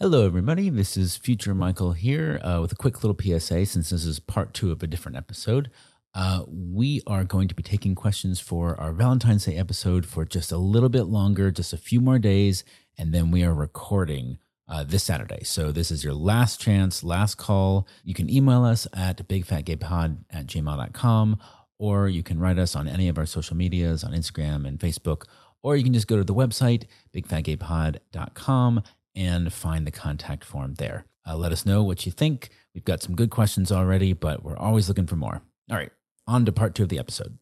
[0.00, 0.70] Hello, everybody.
[0.70, 4.52] This is Future Michael here uh, with a quick little PSA since this is part
[4.52, 5.70] two of a different episode.
[6.12, 10.50] Uh, we are going to be taking questions for our Valentine's Day episode for just
[10.50, 12.64] a little bit longer, just a few more days,
[12.98, 15.44] and then we are recording uh, this Saturday.
[15.44, 17.86] So this is your last chance, last call.
[18.02, 21.38] You can email us at bigfatgaypod at gmail.com,
[21.78, 25.26] or you can write us on any of our social medias on Instagram and Facebook,
[25.62, 28.82] or you can just go to the website, bigfatgaypod.com,
[29.14, 31.06] and find the contact form there.
[31.26, 32.50] Uh, let us know what you think.
[32.74, 35.42] We've got some good questions already, but we're always looking for more.
[35.70, 35.90] All right,
[36.26, 37.38] on to part two of the episode.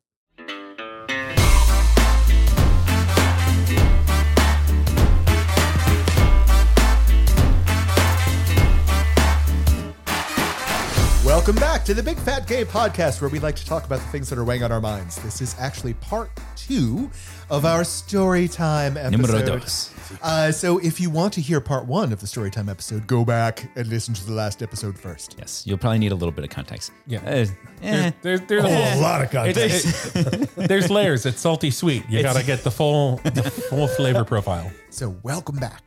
[11.42, 14.06] Welcome back to the Big Fat Gay Podcast, where we like to talk about the
[14.06, 15.16] things that are weighing on our minds.
[15.24, 17.10] This is actually part two
[17.50, 19.60] of our story time Numero episode.
[19.60, 19.92] dos.
[20.23, 23.24] Uh, so, if you want to hear part one of the story time episode, go
[23.24, 25.34] back and listen to the last episode first.
[25.36, 26.92] Yes, you'll probably need a little bit of context.
[27.08, 27.19] Yeah.
[27.27, 27.44] Uh, eh.
[27.83, 29.84] There's, there's, there's a A whole lot of context.
[30.14, 31.27] It's, it- there's layers.
[31.27, 32.05] It's salty sweet.
[32.09, 34.70] You gotta get the full the full flavor profile.
[34.91, 35.83] So, welcome back.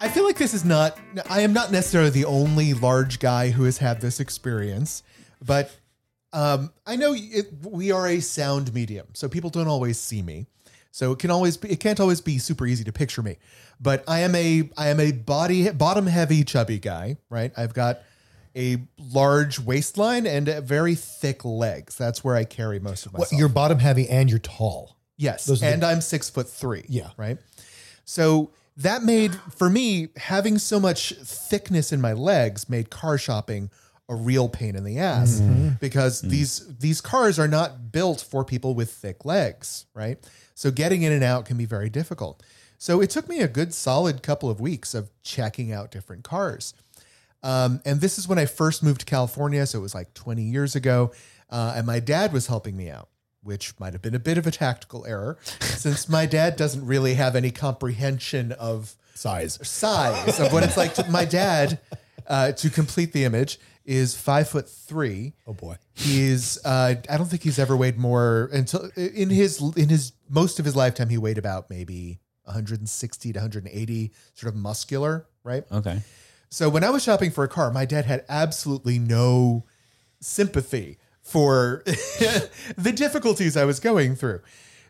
[0.00, 0.98] I feel like this is not,
[1.28, 5.02] I am not necessarily the only large guy who has had this experience,
[5.44, 5.70] but
[6.32, 10.46] um, I know it, we are a sound medium, so people don't always see me.
[10.92, 13.36] So it can always be, it can't always be super easy to picture me.
[13.80, 17.52] But I am a I am a body bottom heavy chubby guy, right?
[17.56, 18.00] I've got
[18.56, 21.96] a large waistline and a very thick legs.
[21.96, 23.30] That's where I carry most of myself.
[23.32, 24.96] What, you're bottom heavy and you're tall.
[25.16, 26.84] Yes, Those are the- and I'm six foot three.
[26.88, 27.10] Yeah.
[27.16, 27.38] right.
[28.04, 28.50] So
[28.82, 33.70] that made for me having so much thickness in my legs made car shopping
[34.08, 35.40] a real pain in the ass
[35.80, 40.18] because these these cars are not built for people with thick legs, right?
[40.54, 42.42] So getting in and out can be very difficult.
[42.76, 46.74] So it took me a good solid couple of weeks of checking out different cars.
[47.42, 49.64] Um, and this is when I first moved to California.
[49.66, 51.12] So it was like 20 years ago.
[51.48, 53.08] Uh, and my dad was helping me out,
[53.42, 57.14] which might have been a bit of a tactical error since my dad doesn't really
[57.14, 59.58] have any comprehension of Size.
[59.66, 60.94] size of what it's like.
[60.94, 61.78] To, my dad,
[62.26, 65.34] uh, to complete the image, is five foot three.
[65.46, 65.76] Oh boy.
[65.94, 70.58] He's uh, I don't think he's ever weighed more until in his in his most
[70.58, 75.64] of his lifetime he weighed about maybe 160 to 180 sort of muscular, right?
[75.70, 76.00] okay.
[76.48, 79.64] So when I was shopping for a car, my dad had absolutely no
[80.20, 80.98] sympathy
[81.30, 84.40] for the difficulties I was going through.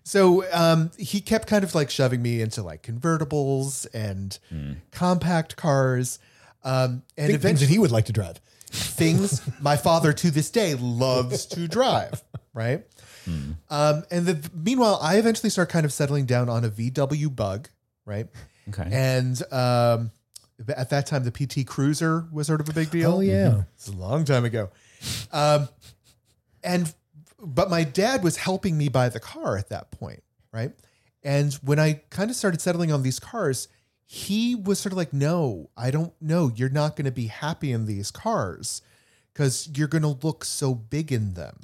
[0.02, 4.38] So um, he kept kind of like shoving me into like convertibles and
[4.90, 6.18] compact cars.
[6.64, 8.40] Um, and Think things that eventually he would like to drive.
[8.70, 12.22] things my father to this day loves to drive,
[12.54, 12.84] right?
[13.68, 17.68] Um, and the, meanwhile, I eventually start kind of settling down on a VW Bug,
[18.04, 18.26] right?
[18.68, 18.88] Okay.
[18.90, 20.10] And um,
[20.68, 23.16] at that time, the PT Cruiser was sort of a big deal.
[23.16, 23.62] Oh yeah.
[23.74, 24.70] It's a long time ago.
[25.32, 25.68] Um,
[26.62, 26.92] and
[27.42, 30.22] but my dad was helping me buy the car at that point,
[30.52, 30.72] right?
[31.22, 33.68] And when I kind of started settling on these cars,
[34.06, 36.50] he was sort of like, "No, I don't know.
[36.54, 38.82] You're not going to be happy in these cars
[39.32, 41.60] because you're going to look so big in them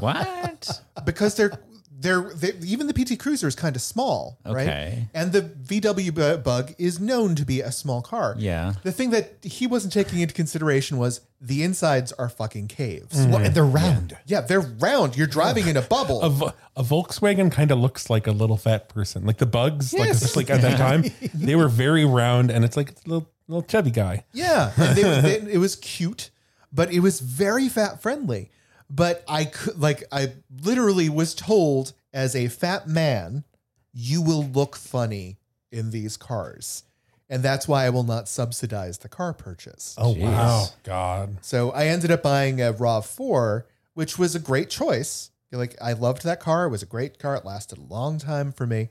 [0.00, 0.82] what?
[1.04, 1.58] because they're."
[1.98, 5.06] They're, they even the PT Cruiser is kind of small, right?
[5.14, 8.34] And the VW Bug is known to be a small car.
[8.38, 8.74] Yeah.
[8.82, 13.16] The thing that he wasn't taking into consideration was the insides are fucking caves.
[13.16, 13.30] Mm.
[13.30, 14.16] Well, and they're round.
[14.26, 15.16] Yeah, they're round.
[15.16, 16.22] You're driving in a bubble.
[16.22, 19.24] A, a Volkswagen kind of looks like a little fat person.
[19.24, 22.90] Like the bugs, like especially at that time, they were very round, and it's like
[22.90, 24.24] a little little chubby guy.
[24.32, 26.30] yeah, and they, they- it was cute,
[26.72, 28.50] but it was very fat friendly.
[28.88, 30.32] But I could, like, I
[30.62, 33.44] literally was told as a fat man,
[33.92, 35.38] you will look funny
[35.72, 36.84] in these cars,
[37.28, 39.94] and that's why I will not subsidize the car purchase.
[39.98, 40.64] Oh wow.
[40.64, 41.38] Oh God.
[41.42, 45.30] So I ended up buying a Rav Four, which was a great choice.
[45.50, 46.66] Like I loved that car.
[46.66, 47.36] It was a great car.
[47.36, 48.90] It lasted a long time for me,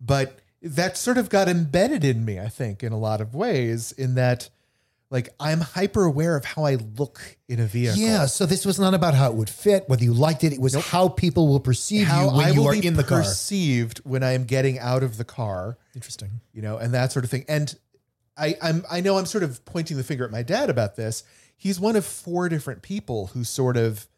[0.00, 2.38] but that sort of got embedded in me.
[2.38, 4.50] I think in a lot of ways, in that
[5.12, 8.00] like I'm hyper aware of how I look in a vehicle.
[8.00, 10.54] Yeah, so this was not about how it would fit, whether you liked it.
[10.54, 12.94] It was how people will perceive How you when I you will are be in
[12.94, 13.18] the car.
[13.22, 15.76] perceived when I am getting out of the car.
[15.94, 16.40] Interesting.
[16.54, 17.44] you know, and that sort of thing.
[17.46, 17.74] And
[18.38, 21.24] I, I'm, I know I'm sort of pointing the finger at my dad about this.
[21.56, 24.08] He's one of four different people who sort of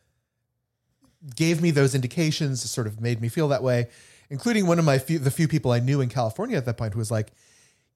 [1.35, 3.89] gave me those indications, sort of made me feel that way,
[4.31, 6.93] including one of my few, the few people I knew in California at that point
[6.93, 7.33] who was like,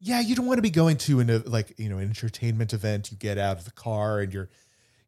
[0.00, 2.72] "Yeah, you don't want to be going to an uh, like you know an entertainment
[2.72, 3.10] event.
[3.10, 4.48] You get out of the car and you're."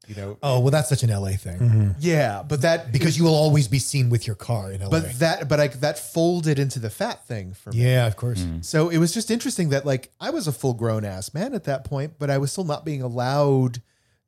[0.09, 1.91] you know, Oh well, that's such an LA thing Mm-hmm.
[2.01, 4.89] yeah, but that because you will always be seen with your car in LA.
[4.89, 7.85] but that but I that folded into the fat thing for me.
[7.85, 8.45] yeah, of course.
[8.63, 11.65] So it was just interesting that like I was a full grown ass man at
[11.65, 13.83] that point, but I was still not being allowed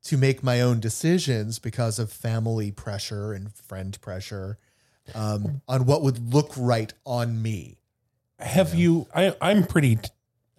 [0.05, 4.59] to make my own decisions because of family pressure and friend pressure
[5.15, 7.79] um, on what would look right on me.
[8.39, 9.07] Have you?
[9.15, 9.99] I I'm pretty.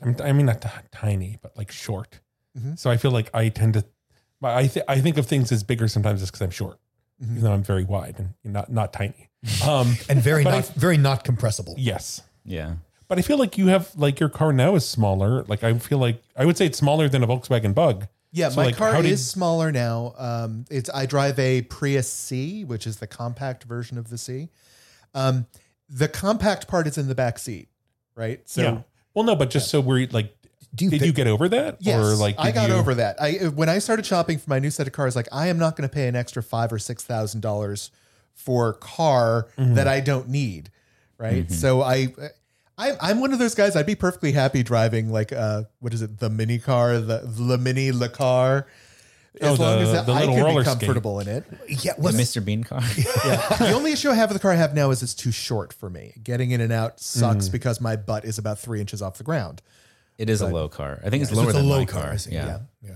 [0.03, 2.19] T- I'm, I mean, not t- tiny, but like short.
[2.57, 2.77] Mhm.
[2.77, 3.85] So I feel like I tend to.
[4.43, 6.77] I th- I think of things as bigger sometimes just because I'm short,
[7.23, 7.31] Mhm.
[7.31, 9.29] even though I'm very wide and not not tiny.
[9.67, 11.75] Um, And very But not very not compressible.
[11.77, 12.75] yes, Yeah.
[13.07, 15.43] but I feel like you have like your car now is smaller.
[15.45, 18.07] Like I feel like I would say it's smaller than a Volkswagen Bug.
[18.35, 20.13] Yeah, So, my like, car how did- is smaller now.
[20.17, 24.49] Um, it's I drive a Prius C, which is the compact version of the C.
[25.13, 25.45] Um,
[25.87, 27.67] the compact part is in the back seat,
[28.15, 28.41] right?
[28.49, 28.81] So yeah.
[29.13, 30.33] Well, no, but just so we're like,
[30.75, 31.77] Do you did you get over that?
[31.79, 33.21] Yes, or like I did got you- over that.
[33.21, 35.75] I when I started shopping for my new set of cars, like I am not
[35.75, 37.91] going to pay an extra five or six thousand dollars
[38.33, 39.75] for a car Mm-hmm.
[39.75, 40.71] that I don't need,
[41.19, 41.51] right?
[41.51, 42.13] So I,
[42.79, 43.75] I, I'm one of those guys.
[43.75, 47.59] I'd be perfectly happy driving like uh, what is it, the mini car, the the
[47.59, 48.65] mini le car,
[49.41, 50.79] as Oh, long the- as the I little can roller be skate.
[50.81, 51.43] comfortable in it.
[51.67, 52.43] Yeah, The what's, Mr.
[52.43, 52.81] Bean car.
[53.25, 53.55] Yeah.
[53.57, 55.73] the only issue I have with the car I have now is it's too short
[55.73, 56.13] for me.
[56.23, 57.51] Getting in and out sucks Mm.
[57.51, 59.61] because my butt is about three inches off the ground.
[60.17, 60.99] It is a low car.
[61.03, 62.11] I think it's it's lower a than low my car, car.
[62.11, 62.31] I see.
[62.33, 62.45] Yeah.
[62.45, 62.95] yeah, yeah.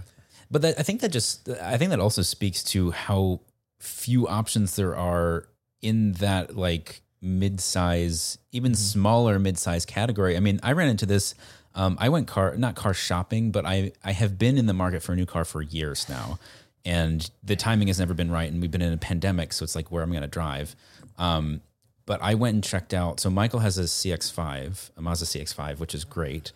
[0.51, 3.41] But that, I think that just, I think that also speaks to how
[3.79, 5.47] few options there are
[5.81, 10.37] in that like mid-size, even smaller mid-size category.
[10.37, 11.33] I mean, I ran into this.
[11.77, 15.03] Um, I went car, not car shopping, but I I have been in the market
[15.03, 16.39] for a new car for years now,
[16.83, 18.51] and the timing has never been right.
[18.51, 20.75] And we've been in a pandemic, so it's like where I'm going to drive.
[21.18, 21.62] Um,
[22.07, 23.19] but I went and checked out.
[23.19, 26.51] So Michael has a CX5, a Mazda CX5, which is great.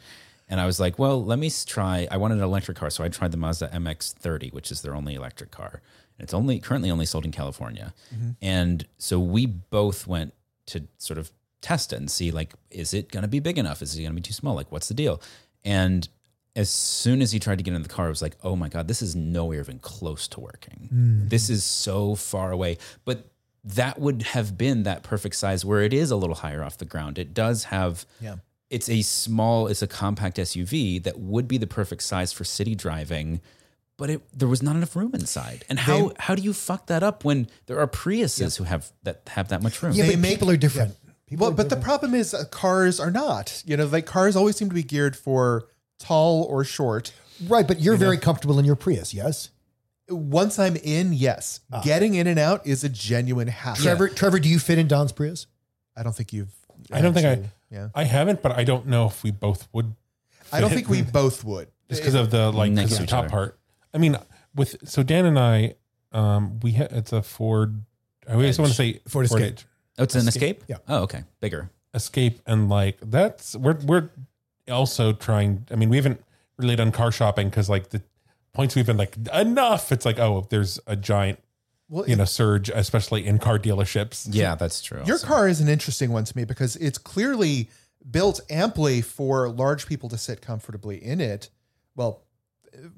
[0.50, 2.08] And I was like, well, let me try.
[2.10, 5.14] I wanted an electric car, so I tried the Mazda MX-30, which is their only
[5.16, 5.82] electric car.
[6.18, 7.94] And it's only currently only sold in California.
[8.42, 10.34] And so we both went
[10.68, 13.82] to sort of test it and see, like, is it going to be big enough?
[13.82, 14.56] Is it going to be too small?
[14.56, 15.22] Like, what's the deal?
[15.64, 16.08] And
[16.56, 18.68] as soon as he tried to get in the car, I was like, oh my
[18.68, 20.88] God, this is nowhere even close to working.
[20.90, 21.28] Hmm.
[21.28, 22.78] This is so far away.
[23.06, 23.28] But
[23.64, 26.86] that would have been that perfect size where it is a little higher off the
[26.86, 27.18] ground.
[27.20, 28.38] It does have, Yeah.
[28.70, 32.74] it's a small, it's a compact SUV that would be the perfect size for city
[32.76, 33.40] driving.
[33.98, 37.04] But it, there was not enough room inside, and how how do you fuck that
[37.04, 39.92] up when there are Priuses who have that have that much room?
[39.94, 40.96] Yeah, They but make- people are different.
[41.32, 43.64] People Well, but the problem is uh, cars are not.
[43.66, 47.14] You know, like cars always seem to be geared for tall or short.
[47.48, 49.50] right, but you're very comfortable in your Prius, yes?
[50.10, 53.82] Once I'm in, yes, getting in and out is a genuine hassle.
[53.84, 55.48] Trevor, Trevor, do you fit in Don's Prius?
[55.96, 56.54] I don't think you've.
[56.92, 57.30] I don't think I.
[57.30, 59.96] actually- Yeah, I haven't, but I don't know if we both would.
[60.52, 61.70] I don't think we both would.
[61.90, 63.30] just because of the like Next 'cause to the each top other.
[63.30, 63.60] part.
[63.94, 64.18] I mean,
[64.54, 65.76] with so Dan and I,
[66.12, 67.84] um, we ha- it's a Ford.
[68.28, 69.60] I always want to say Ford Escape.
[69.98, 70.00] Edge.
[70.00, 70.64] Oh, it's an Escape.
[70.68, 70.78] Yeah.
[70.88, 71.70] Oh, okay, bigger.
[71.94, 74.10] Escape, and like that's we're we're
[74.70, 75.68] also trying.
[75.72, 76.24] I mean, we haven't
[76.58, 78.02] really done car shopping because like the
[78.54, 79.92] points we've been like enough.
[79.92, 81.40] It's like oh, there's a giant
[81.90, 84.28] Well, you know surge, especially in car dealerships.
[84.30, 85.02] Yeah, that's true.
[85.06, 85.28] Your also.
[85.28, 87.70] car is an interesting one to me because it's clearly
[88.10, 91.50] built amply for large people to sit comfortably in it.
[91.96, 92.22] Well,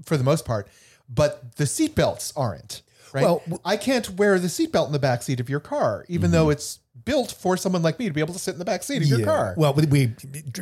[0.06, 0.68] for the most part,
[1.10, 2.84] but the seat belts aren't.
[3.12, 3.24] Right.
[3.24, 6.32] Well, Well, I can't wear the seatbelt in the back seat of your car, even
[6.32, 6.54] though mm-hmm.
[6.54, 9.02] it's built for someone like me to be able to sit in the back seat
[9.02, 9.56] of your car.
[9.58, 10.08] Well, we, we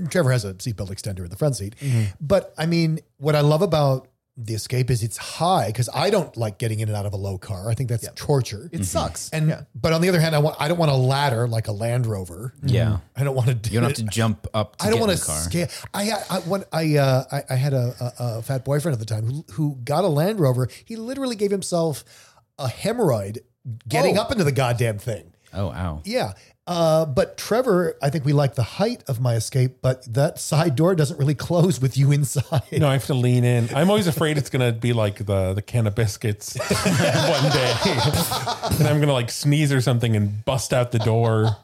[0.10, 2.06] Trevor has a seatbelt extender in the front seat, mm-hmm.
[2.19, 4.07] but I mean, what I love about
[4.38, 7.18] the Escape is it's high because I don't like getting in and out of a
[7.18, 7.69] low car.
[7.69, 8.69] I think that's torture.
[8.71, 8.83] it mm-hmm.
[8.83, 9.30] sucks.
[9.31, 9.61] and yeah.
[9.76, 12.07] but on the other hand, I want I don't want a ladder like a Land
[12.07, 12.54] Rover.
[12.57, 12.69] Mm-hmm.
[12.69, 13.54] Yeah, I don't want to.
[13.54, 13.97] Do you don't it.
[13.97, 14.78] have to jump up.
[14.78, 15.68] To I don't get want to scale.
[15.94, 19.14] I I when I uh, I, I had a, a, a fat boyfriend at the
[19.14, 20.69] time who who got a Land Rover.
[20.85, 22.04] He literally gave himself
[22.57, 23.40] a hemorrhoid
[23.88, 24.21] getting Oh.
[24.21, 25.31] up into the goddamn thing.
[25.54, 26.02] Oh, ow.
[26.06, 26.34] Yeah.
[26.68, 30.76] Uh, but Trevor, I think we like the height of my escape, but that side
[30.76, 32.62] door doesn't really close with you inside.
[32.72, 33.68] No, I have to lean in.
[33.76, 37.74] I'm always afraid it's gonna be like the the can of biscuits one day,
[38.80, 41.58] and I'm gonna like sneeze or something and bust out the door.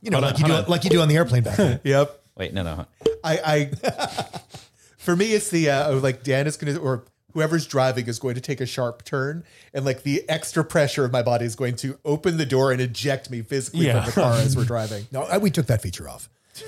[0.00, 0.70] You know, Hold like on, you do, hold on.
[0.70, 1.80] like you do on the airplane back then.
[1.84, 2.22] Yep.
[2.38, 2.86] Wait, no, no.
[3.24, 4.30] I, I
[4.98, 7.04] for me, it's the uh, like Dan is going to or
[7.36, 11.12] whoever's driving is going to take a sharp turn, and like the extra pressure of
[11.12, 14.00] my body is going to open the door and eject me physically Yeah.
[14.00, 15.06] from the car as we're driving.
[15.12, 16.30] No, I- we took that feature off.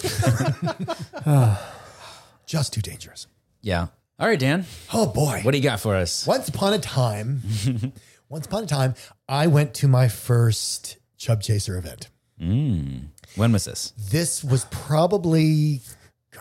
[2.47, 3.27] Just too dangerous.
[3.63, 3.87] Yeah.
[4.21, 4.67] All right, Dan.
[4.93, 5.41] Oh boy.
[5.43, 6.27] What do you got for us?
[6.27, 7.41] Once upon a time,
[8.29, 8.95] once upon a time,
[9.27, 12.09] I went to my first Chub Chaser event.
[12.41, 13.07] Mm.
[13.37, 13.93] When was this?
[14.11, 15.81] This was probably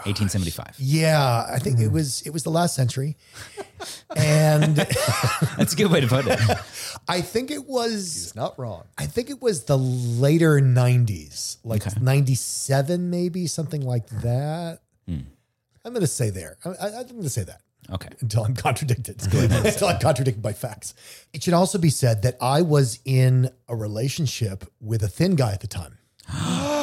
[0.06, 0.76] 1875.
[0.80, 3.18] Yeah, I think it was it was the last century.
[4.16, 4.76] and
[5.58, 6.40] That's a good way to put it.
[7.08, 8.84] I think it was He's not wrong.
[8.98, 14.80] I think it was the later 90s, like 97 maybe, something like that.
[15.08, 15.20] Hmm.
[15.86, 16.58] I'm going to say there.
[16.66, 18.10] I, I, I'm going to say that Okay.
[18.20, 19.22] until I'm contradicted.
[19.34, 20.94] until I'm contradicted by facts.
[21.34, 25.54] It should also be said that I was in a relationship with a thin guy
[25.54, 25.98] at the time.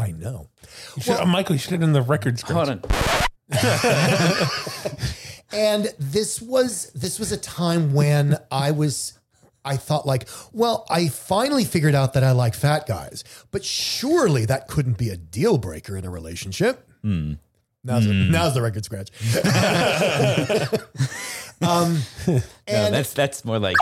[0.00, 0.48] I know.
[0.96, 2.56] You should, uh, Michael, you should have done the record scratch.
[2.56, 2.80] Hold on.
[5.52, 9.18] And this was this was a time when I was
[9.64, 14.44] I thought like, well, I finally figured out that I like fat guys, but surely
[14.46, 16.86] that couldn't be a deal breaker in a relationship.
[17.82, 19.08] Now's, the, now's the record scratch.
[21.62, 23.76] um, No, and that's that's more like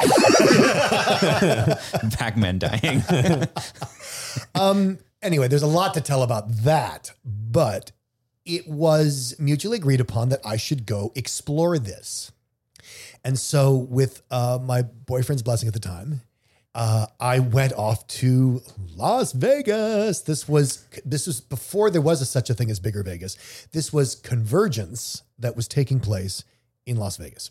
[2.18, 3.02] Pac-Man dying.
[5.22, 7.92] anyway, there's a lot to tell about that, but
[8.44, 12.32] it was mutually agreed upon that I should go explore this.
[13.22, 16.22] And so, with uh, my boyfriend's blessing at the time,
[16.74, 18.62] uh, I went off to
[18.96, 20.20] Las Vegas.
[20.22, 23.66] This was this was before there was a, such a thing as Bigger Vegas.
[23.72, 26.44] This was Convergence that was taking place
[26.86, 27.50] in Las Vegas.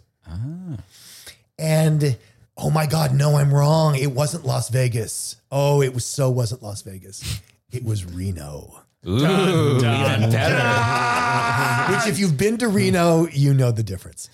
[1.57, 2.17] And
[2.57, 3.95] oh my God, no, I'm wrong.
[3.95, 5.35] It wasn't Las Vegas.
[5.51, 7.41] Oh, it was so wasn't Las Vegas.
[7.71, 8.81] It was Reno.
[9.07, 11.93] Ooh, even better.
[11.93, 14.29] Which, if you've been to Reno, you know the difference.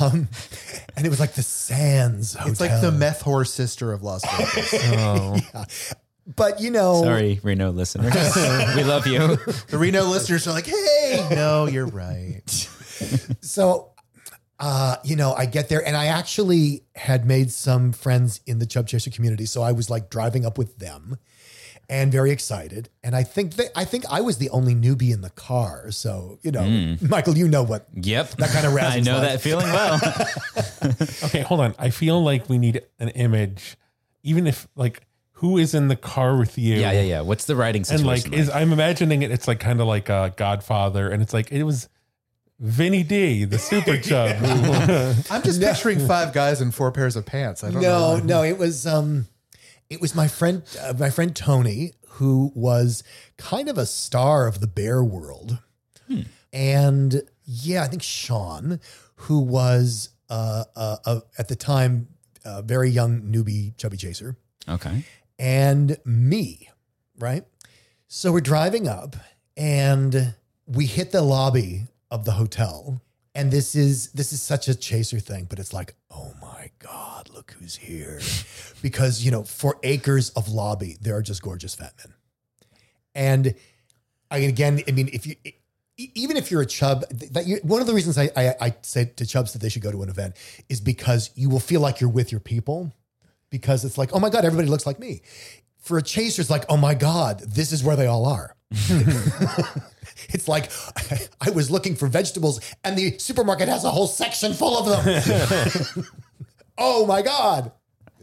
[0.00, 0.28] Um,
[0.96, 2.52] and it was like the Sands Hotel.
[2.52, 5.94] It's like the meth whore sister of Las Vegas.
[6.36, 8.14] but you know, Sorry, Reno listeners.
[8.76, 9.36] we love you.
[9.68, 12.48] the Reno listeners are like, hey, no, you're right.
[13.40, 13.90] so
[14.58, 18.66] uh, you know, I get there and I actually had made some friends in the
[18.66, 19.44] Chub Chaser community.
[19.44, 21.18] So I was like driving up with them
[21.88, 22.88] and very excited.
[23.04, 25.90] And I think that I think I was the only newbie in the car.
[25.90, 28.30] So, you know, Michael, you know what Yep.
[28.36, 29.28] That kind of I razzles know like.
[29.28, 30.00] that feeling well.
[31.24, 31.74] Okay, hold on.
[31.78, 33.76] I feel like we need an image,
[34.22, 35.02] even if like
[35.40, 36.76] who is in the car with you?
[36.76, 37.20] yeah, yeah, yeah.
[37.22, 38.30] What's the writing And situation?
[38.30, 39.30] like, is I'm imagining it.
[39.30, 41.88] It's like kind of like a Godfather, and it's like it was
[42.58, 44.36] Vinny D, the super chub.
[45.30, 47.62] I'm just picturing five guys in four pairs of pants.
[47.64, 48.16] I don't no, know.
[48.18, 49.26] No, no, it was um,
[49.90, 53.02] it was my friend, uh, my friend Tony, who was
[53.36, 55.58] kind of a star of the bear world,
[56.52, 58.80] and yeah, I think Sean,
[59.16, 62.08] who was uh, uh, uh at the time
[62.44, 64.36] a very young newbie chubby chaser,
[64.68, 65.04] okay.
[65.38, 66.70] and me,
[67.18, 67.44] right?
[68.08, 69.16] So we're driving up
[69.56, 70.34] and
[70.66, 73.00] we hit the lobby of the hotel.
[73.34, 77.28] And this is this is such a chaser thing, but it's like, oh my God,
[77.32, 78.20] look who's here.
[78.82, 82.14] because, you know, for acres of lobby, there are just gorgeous fat men.
[83.14, 83.54] And
[84.30, 85.36] I again, I mean, if you
[85.96, 89.06] even if you're a chub, that you, one of the reasons I, I I say
[89.16, 90.36] to chubs that they should go to an event
[90.68, 92.92] is because you will feel like you're with your people
[93.50, 95.22] because it's like, oh my God, everybody looks like me.
[95.78, 98.55] For a chaser, it's like, oh my God, this is where they all are.
[100.30, 100.70] it's like
[101.40, 106.04] I was looking for vegetables and the supermarket has a whole section full of them.
[106.78, 107.72] oh my God.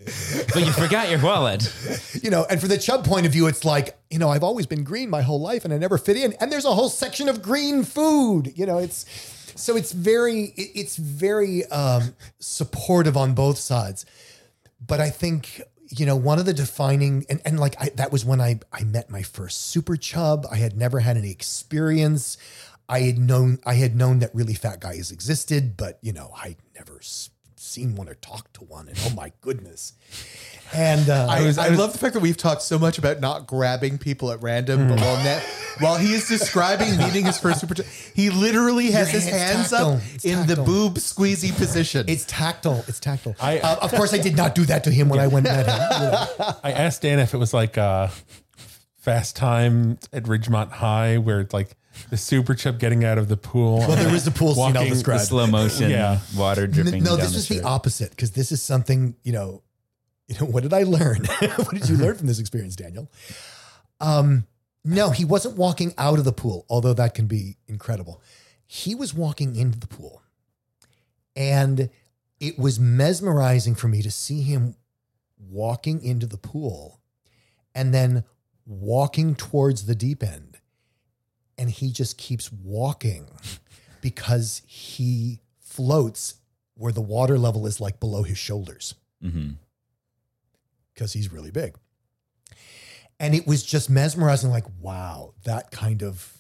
[0.06, 1.74] But you forgot your wallet.
[2.22, 4.66] You know, and for the chub point of view, it's like, you know, I've always
[4.66, 6.34] been green my whole life and I never fit in.
[6.34, 8.52] And there's a whole section of green food.
[8.56, 9.06] You know, it's
[9.56, 14.06] so it's very, it's very um, supportive on both sides.
[14.86, 18.26] But I think, you know, one of the defining and, and like I, that was
[18.26, 20.46] when I I met my first super chub.
[20.52, 22.38] I had never had any experience.
[22.90, 26.58] I had known I had known that really fat guys existed, but you know, I
[26.76, 27.00] never
[27.74, 28.88] seen one or talked to one.
[28.88, 29.94] And oh my goodness.
[30.74, 34.00] And uh, I, I, love the fact that we've talked so much about not grabbing
[34.00, 35.44] people at random, but while net,
[35.80, 37.76] while he is describing meeting his first super,
[38.16, 40.02] he literally has Your his hand's hands up.
[40.16, 42.06] It's in the boob squeezy position.
[42.08, 42.84] It's tactile.
[42.88, 43.36] It's tactile.
[43.40, 45.68] I- uh, of course, I did not do that to him when I went and
[45.68, 46.02] met him.
[46.02, 46.54] you know.
[46.64, 48.12] I asked Dan if it was like a
[48.98, 51.76] fast time at Ridgemont High, where it's like
[52.10, 53.80] the super chub getting out of the pool.
[53.80, 55.22] Well, there was the pool scene I'll Walking- The describe.
[55.22, 56.20] slow motion, Yeah.
[56.36, 57.04] water dripping.
[57.04, 57.64] no, down this the was the street.
[57.64, 59.62] opposite because this is something you know.
[60.28, 61.26] You know what did I learn?
[61.56, 63.12] what did you learn from this experience, Daniel?
[64.00, 64.48] Um,
[64.86, 68.22] no, he wasn't walking out of the pool, although that can be incredible.
[68.66, 70.22] He was walking into the pool,
[71.36, 71.90] and
[72.40, 74.76] it was mesmerizing for me to see him
[75.38, 77.00] walking into the pool,
[77.76, 78.24] and then
[78.66, 80.53] walking towards the deep end,
[81.58, 83.28] and he just keeps walking
[84.02, 86.36] because he floats
[86.76, 89.52] where the water level is like below his shoulders mm-hmm.
[90.94, 91.76] because he's really big.
[93.20, 96.38] And it was just mesmerizing, like, wow, that kind of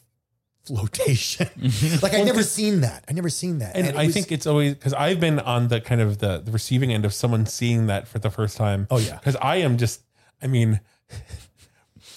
[0.65, 1.47] flotation.
[1.63, 2.03] Mm-hmm.
[2.03, 3.05] like I never seen that.
[3.09, 3.75] I never seen that.
[3.75, 6.39] And, it I was- think it's always because I've been on the kind of the,
[6.39, 8.87] the receiving end of someone seeing that for the first time.
[8.89, 9.17] Oh, yeah.
[9.17, 10.01] because I am just.
[10.41, 10.81] I mean,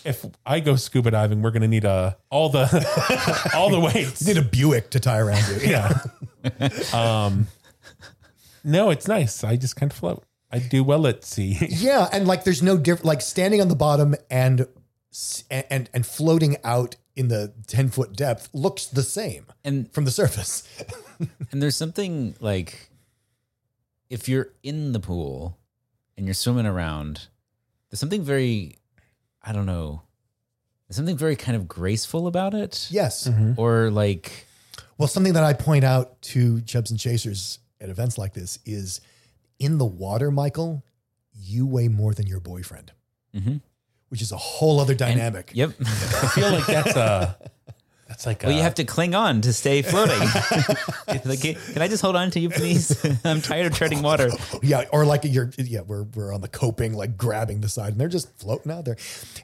[0.06, 4.22] if I go scuba diving, we're gonna need a all the all the weights.
[4.26, 5.68] you need a Buick to tie around you.
[5.70, 5.98] yeah.
[6.92, 7.48] um.
[8.64, 9.44] No, it's nice.
[9.44, 10.25] I just kind of float.
[10.50, 11.56] I do well at sea.
[11.68, 14.66] Yeah, and like there's no different like standing on the bottom and
[15.50, 20.10] and and floating out in the 10 foot depth looks the same And from the
[20.10, 20.62] surface.
[21.50, 22.90] and there's something like
[24.10, 25.56] if you're in the pool
[26.16, 27.28] and you're swimming around,
[27.90, 28.76] there's something very
[29.46, 30.02] I don't know.
[30.90, 32.86] Something very kind of graceful about it.
[32.90, 33.28] Yes.
[33.56, 34.46] Or like
[34.98, 39.00] Well, something that I point out to Chubs and Chasers at events like this is
[39.58, 40.82] in the water, Michael,
[41.34, 42.92] you weigh more than your boyfriend,
[43.34, 43.60] Mhm.
[44.08, 45.50] which is a whole other and- dynamic.
[45.54, 45.72] Yep.
[45.80, 47.36] I feel like that's a
[48.08, 50.18] that's like well, a, you have to cling on to stay floating.
[51.25, 53.04] like, can I just hold on to you, please?
[53.25, 54.30] I'm tired of treading water.
[54.62, 58.00] Yeah, or like you're yeah, we're we're on the coping, like grabbing the side, and
[58.00, 58.96] they're just floating out there.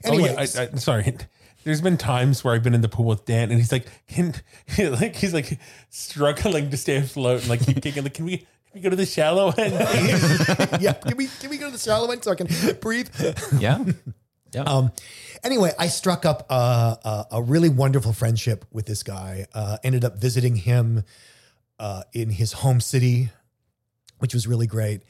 [0.05, 0.45] Oh yeah, I, I,
[0.77, 1.15] sorry.
[1.63, 4.33] There's been times where I've been in the pool with Dan, and he's like, "Can
[4.77, 8.03] like he's like struggling to stay afloat, and like keep kicking.
[8.03, 9.73] Like, can we can we go to the shallow end?
[10.81, 12.47] yeah, can we can we go to the shallow end so I can
[12.81, 13.09] breathe?
[13.59, 13.83] Yeah.
[14.53, 14.63] Yeah.
[14.63, 14.91] Um,
[15.43, 19.47] anyway, I struck up a, a, a really wonderful friendship with this guy.
[19.53, 21.03] Uh, ended up visiting him
[21.79, 23.29] uh, in his home city,
[24.19, 25.01] which was really great.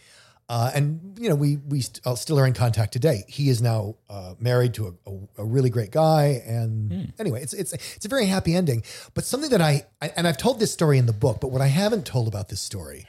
[0.49, 3.23] Uh, and you know, we we st- uh, still are in contact today.
[3.27, 7.53] He is now uh, married to a, a, a really great guy, and anyway, it's
[7.53, 8.83] it's it's a very happy ending.
[9.13, 11.61] But something that I, I and I've told this story in the book, but what
[11.61, 13.07] I haven't told about this story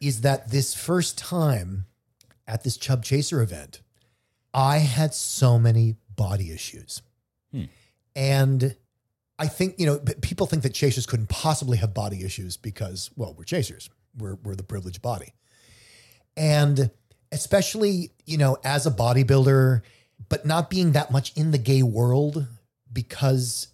[0.00, 1.84] is that this first time
[2.48, 3.82] at this Chub Chaser event,
[4.54, 7.02] I had so many body issues.
[8.14, 8.76] And
[9.38, 13.34] I think, you know, people think that chasers couldn't possibly have body issues because, well,
[13.36, 13.88] we're chasers.
[14.18, 15.32] We're, we're the privileged body.
[16.36, 16.90] And
[17.30, 19.80] especially, you know, as a bodybuilder,
[20.28, 22.46] but not being that much in the gay world
[22.92, 23.68] because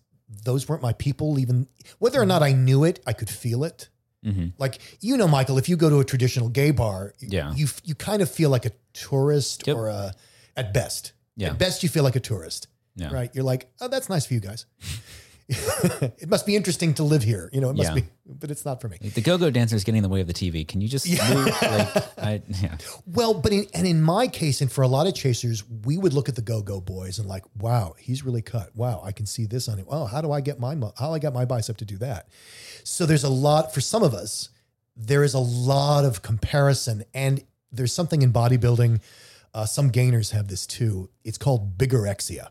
[0.44, 1.66] those weren't my people, even
[1.98, 3.88] whether or not I knew it, I could feel it.
[4.24, 4.52] Mhm.
[4.58, 7.52] Like, you know, Michael, if you go to a traditional gay bar, Yeah.
[7.54, 9.76] you, you kind of feel like a tourist Yep.
[9.76, 10.14] or a,
[10.58, 11.12] at best.
[11.36, 11.50] Yeah.
[11.50, 12.66] At best, you feel like a tourist,
[12.96, 13.12] Yeah.
[13.12, 13.30] right?
[13.34, 14.66] You're like, oh, that's nice for you guys.
[15.48, 17.48] it must be interesting to live here.
[17.52, 17.94] You know, it must Yeah.
[17.94, 18.98] be, but it's not for me.
[18.98, 20.66] The go-go dancer is getting in the way of the TV.
[20.66, 21.46] Can you just move?
[21.46, 22.76] Like, I, yeah.
[23.06, 26.12] Well, but in, and in my case, and for a lot of chasers, we would
[26.12, 28.74] look at the go-go boys and like, wow, he's really cut.
[28.76, 29.86] Wow, I can see this on him.
[29.88, 32.28] Oh, how do I get my how I got my bicep to do that?
[32.84, 34.50] So there's a lot for some of us.
[34.96, 37.42] There is a lot of comparison, and
[37.72, 39.00] there's something in bodybuilding.
[39.58, 41.10] Uh, some gainers have this too.
[41.24, 42.50] It's called bigorexia.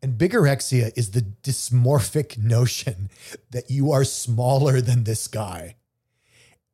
[0.00, 3.10] And bigorexia is the dysmorphic notion
[3.50, 5.74] that you are smaller than this guy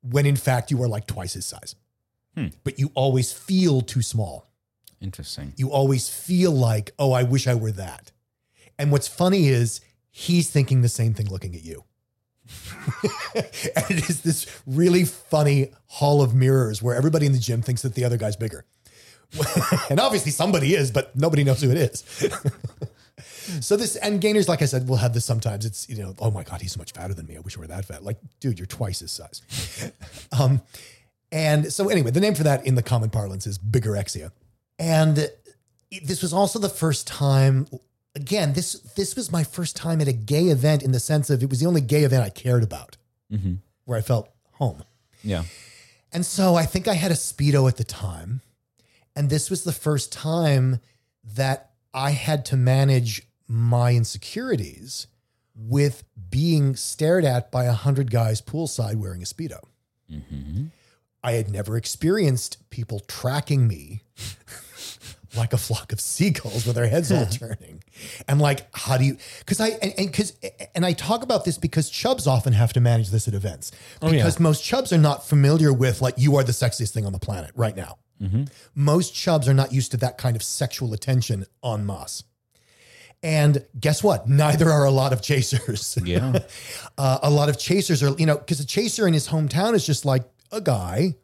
[0.03, 1.75] when in fact you are like twice his size.
[2.65, 4.51] But you always feel too small.
[5.01, 5.55] Interesting.
[5.57, 8.13] You always feel like, oh, I wish I were that.
[8.79, 11.85] And what's funny is he's thinking the same thing looking at you.
[13.35, 17.81] and it is this really funny hall of mirrors where everybody in the gym thinks
[17.81, 18.67] that the other guy's bigger.
[19.91, 22.05] and obviously somebody is, but nobody knows who it is.
[23.61, 25.65] so this and gainers, like I said, will have this sometimes.
[25.65, 27.37] It's you know, oh my god, he's so much fatter than me.
[27.37, 28.03] I wish I were that fat.
[28.05, 29.93] Like, dude, you're twice his size.
[30.39, 30.63] um,
[31.33, 34.31] and so anyway, the name for that in the common parlance is bigorexia.
[34.79, 35.31] And
[36.03, 37.67] this was also the first time.
[38.17, 41.43] Again, this this was my first time at a gay event in the sense of
[41.43, 42.97] it was the only gay event I cared about,
[43.33, 43.59] Mhm.
[43.85, 44.85] where I felt home.
[45.25, 45.45] Yeah.
[46.13, 48.41] And so I think I had a Speedo at the time.
[49.17, 50.81] And this was the first time
[51.23, 55.07] that I had to manage my insecurities
[55.55, 59.61] with being stared at by a hundred guys poolside wearing a Speedo.
[60.11, 60.67] Mm-hmm.
[61.23, 64.03] I had never experienced people tracking me
[65.37, 67.83] like a flock of seagulls with their heads all turning.
[68.29, 70.37] And like, how do you, cause I, and, and cause,
[70.75, 73.73] and I talk about this because chubs often have to manage this at events
[74.03, 74.11] yeah.
[74.11, 77.19] because most chubs are not familiar with like, you are the sexiest thing on the
[77.19, 77.99] planet right now.
[78.75, 82.25] Most chubs are not used to that kind of sexual attention en masse.
[83.23, 84.29] And guess what?
[84.43, 85.99] Neither are a lot of chasers.
[86.05, 86.41] Yeah.
[86.99, 89.87] uh, a lot of chasers are, you know, because a chaser in his hometown is
[89.87, 91.15] just like a guy.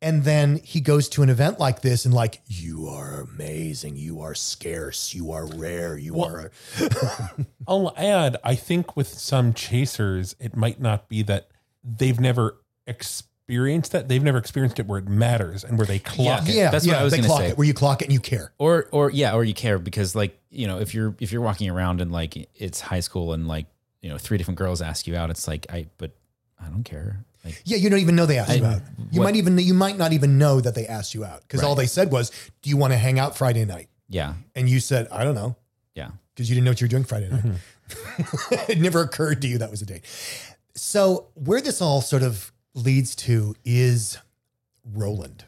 [0.00, 3.96] And then he goes to an event like this and like, you are amazing.
[3.96, 5.12] You are scarce.
[5.12, 5.98] You are rare.
[5.98, 6.52] You are.
[7.66, 11.48] I'll add, I think with some chasers, it might not be that
[11.82, 14.04] they've never experienced that.
[14.08, 16.50] They've never experienced it where it matters and where they clock Yeah.
[16.52, 16.54] it.
[16.54, 17.48] Yeah, That's what I was gonna say.
[17.50, 18.52] It, where you clock it and you care.
[18.58, 21.68] Or or yeah, or you care because like you know if you're if you're walking
[21.70, 23.66] around and like it's high school and like
[24.00, 26.12] you know, three different girls ask you out, it's like I, but
[26.62, 27.24] I don't care.
[27.44, 28.80] Like, Yeah, you don't even know they asked you out.
[29.10, 31.62] You what- might even you might not even know that they asked you out because
[31.64, 32.30] all they said was,
[32.62, 35.56] "Do you want to hang out Friday night?" yeah, And you said, "I don't know,"
[35.94, 37.44] yeah, because you didn't know what you were doing Friday night.
[37.44, 38.54] Mm-hmm.
[38.72, 40.04] it never occurred to you that was a date.
[40.74, 44.18] So where this all sort of leads to is
[44.84, 45.44] Roland.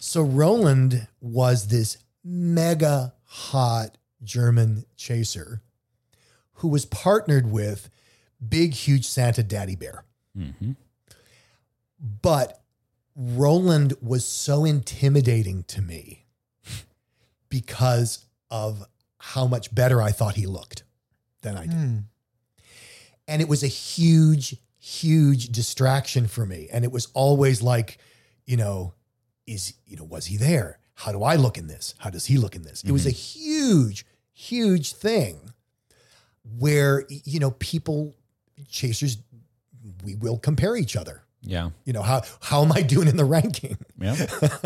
[0.00, 5.62] So Roland was this mega hot German chaser
[6.54, 7.90] who was partnered with
[8.46, 10.04] big, huge Santa Daddy Bear.
[10.36, 10.72] hmm
[12.22, 12.62] But
[13.16, 16.26] Roland was so intimidating to me
[17.48, 18.84] because of
[19.18, 20.82] how much better I thought he looked
[21.42, 21.72] than I did.
[21.74, 21.98] Hmm.
[23.26, 26.68] And it was a huge, huge distraction for me.
[26.70, 27.96] And it was always like,
[28.44, 28.92] you know,
[29.46, 30.78] is, you know, was he there?
[30.92, 31.94] How do I look in this?
[31.96, 32.84] How does he look in this?
[32.84, 33.40] It was a mm-hmm.
[33.40, 35.40] huge, huge thing
[36.58, 38.14] where, you know, people,
[38.68, 39.16] chasers,
[40.04, 41.22] we will compare each other.
[41.40, 43.78] yeah, You know, how how am I doing in the ranking?
[43.98, 44.16] yeah.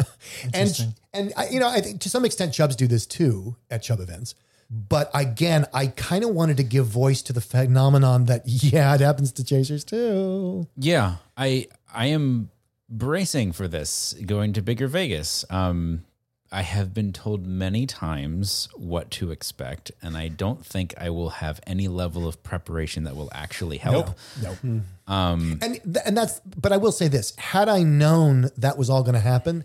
[0.53, 3.83] and and I, you know, I think to some extent chubs do this too at
[3.83, 4.35] chub events.
[4.71, 9.01] But again, I kind of wanted to give voice to the phenomenon that yeah, it
[9.01, 10.67] happens to chasers too.
[10.77, 12.51] Yeah, I I am
[12.91, 15.45] bracing for this going to bigger Vegas.
[15.51, 16.05] Um,
[16.51, 21.29] I have been told many times what to expect, and I don't think I will
[21.31, 24.17] have any level of preparation that will actually help.
[24.43, 24.81] No.
[25.07, 28.89] Um, And th- and that's but I will say this, had I known that was
[28.89, 29.65] all going to happen,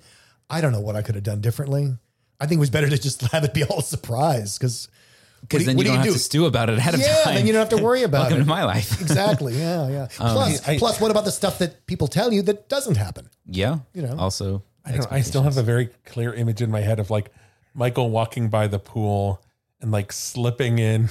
[0.50, 1.98] I don't know what I could have done differently.
[2.43, 4.88] I think it was better to just have it be all a surprise cuz
[5.41, 7.36] because then you don't have to stew about it ahead of yeah, time.
[7.36, 8.43] then you don't have to worry about Welcome it.
[8.43, 9.01] to my life.
[9.06, 9.58] exactly.
[9.60, 10.01] Yeah, yeah.
[10.19, 13.29] Um, plus, I- plus, what about the stuff that people tell you that doesn't happen?
[13.45, 14.15] yeah, You know.
[14.17, 15.12] Also, I don't.
[15.12, 17.32] I still have a very clear image in my head of like
[17.73, 19.41] Michael walking by the pool
[19.82, 21.10] and like slipping in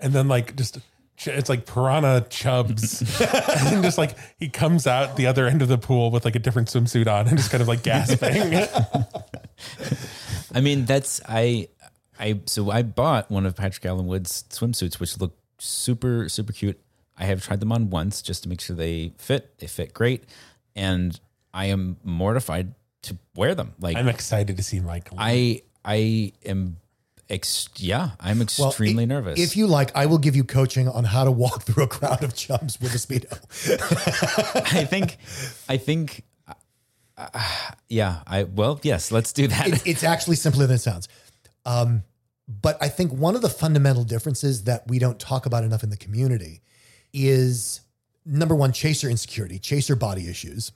[0.00, 0.78] and then like just
[1.24, 5.78] it's like piranha chubs and just like he comes out the other end of the
[5.78, 8.66] pool with like a different swimsuit on and just kind of like gasping.
[10.54, 11.68] I mean, that's I
[12.18, 16.78] I so I bought one of Patrick Allen Wood's swimsuits, which look super super cute.
[17.16, 19.58] I have tried them on once just to make sure they fit.
[19.58, 20.24] They fit great,
[20.74, 21.18] and
[21.54, 23.72] I am mortified to wear them.
[23.80, 25.16] Like I'm excited to see Michael.
[25.20, 26.78] I I am.
[27.30, 29.40] Ex- yeah, I'm Well, extremely nervous.
[29.40, 32.22] If you like, I will give you coaching on how to walk through a crowd
[32.22, 33.32] of chubs with a speedo.
[34.76, 35.16] I think,
[35.66, 36.24] I think,
[37.32, 38.22] uh, yeah.
[38.26, 39.12] I well, yes.
[39.12, 39.68] Let's do that.
[39.68, 41.08] It's, it's actually simpler than it sounds.
[41.64, 42.02] Um,
[42.48, 45.90] but I think one of the fundamental differences that we don't talk about enough in
[45.90, 46.60] the community
[47.12, 47.80] is
[48.24, 50.72] number one, chaser insecurity, chaser body issues.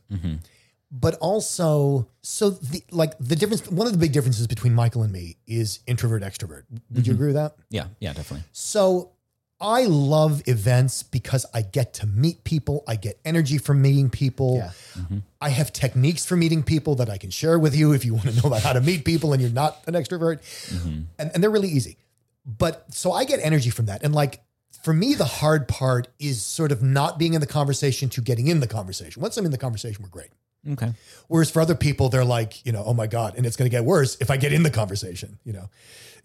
[0.93, 5.13] But also, so the like the difference, one of the big differences between Michael and
[5.13, 6.63] me is introvert extrovert.
[6.95, 7.57] Would you agree with that?
[7.71, 8.47] yeah, yeah, definitely.
[8.53, 9.11] So
[9.59, 12.85] I love events because I get to meet people.
[12.87, 14.57] I get energy from meeting people.
[14.59, 14.71] Yeah.
[15.01, 15.19] Mm-hmm.
[15.41, 18.29] I have techniques for meeting people that I can share with you if you want
[18.29, 20.41] to know about how to meet people and you're not an extrovert.
[20.69, 21.01] Mm-hmm.
[21.19, 21.97] And, and they're really easy.
[22.45, 24.03] But so I get energy from that.
[24.03, 24.43] And like
[24.83, 28.49] for me, the hard part is sort of not being in the conversation to getting
[28.49, 29.23] in the conversation.
[29.23, 30.31] Once I'm in the conversation, we're great.
[30.69, 30.93] Okay.
[31.29, 33.75] Whereas for other people, they're like, you know, oh my God, and it's going to
[33.75, 35.39] get worse if I get in the conversation.
[35.45, 35.71] You know,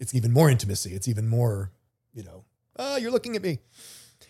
[0.00, 0.94] it's even more intimacy.
[0.94, 1.70] It's even more,
[2.12, 2.44] you know,
[2.76, 3.58] oh, you're looking at me.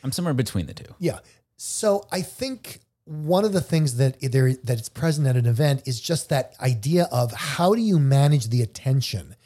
[0.02, 0.94] I'm somewhere between the two.
[0.98, 1.18] Yeah.
[1.56, 5.82] So I think one of the things that there that it's present at an event
[5.86, 9.36] is just that idea of how do you manage the attention,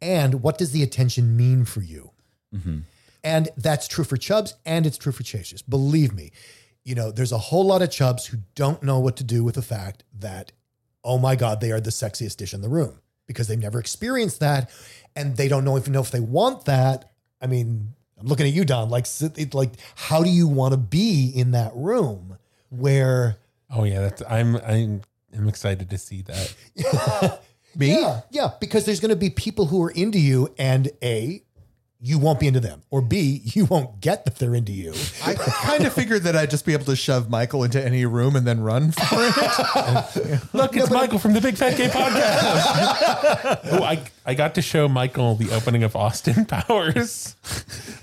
[0.00, 2.12] and what does the attention mean for you.
[2.54, 2.78] Mm-hmm.
[3.24, 5.60] And that's true for chubs and it's true for chasers.
[5.60, 6.30] Believe me,
[6.84, 9.56] you know, there's a whole lot of chubs who don't know what to do with
[9.56, 10.52] the fact that,
[11.02, 14.38] oh my God, they are the sexiest dish in the room because they've never experienced
[14.40, 14.70] that
[15.16, 17.10] and they don't know even know if they want that.
[17.40, 18.88] I mean, I'm looking at you, Don.
[18.88, 22.38] Like, it- like, how do you want to be in that room
[22.70, 23.36] where?
[23.70, 25.02] oh yeah, that's I'm I'm
[25.36, 27.40] I'm excited to see that.
[27.76, 27.90] Me?
[28.00, 31.42] Yeah, yeah, because there's going to be people who are into you, and a,
[32.00, 34.92] you won't be into them, or b, you won't get that they're into you.
[35.24, 38.36] I kind of figured that I'd just be able to shove Michael into any room
[38.36, 40.40] and then run for it.
[40.54, 43.60] Look, it's Michael from the Big Fat Gay Podcast.
[43.72, 47.34] oh, I I got to show Michael the opening of Austin Powers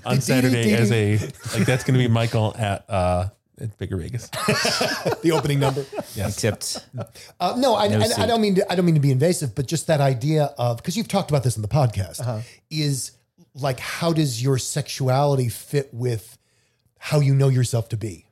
[0.04, 1.16] on Saturday as a
[1.56, 3.28] like that's going to be Michael at uh
[3.60, 4.28] at Bigger Vegas.
[5.22, 5.86] the opening number.
[6.16, 6.34] Yes.
[6.34, 6.88] Except,
[7.38, 9.54] Uh, no, I, No I, I don't mean to, I don't mean to be invasive,
[9.54, 13.12] but just that idea of because you've talked about this in the podcast is
[13.54, 16.38] like how does your sexuality fit with
[16.98, 18.26] how you know yourself to be?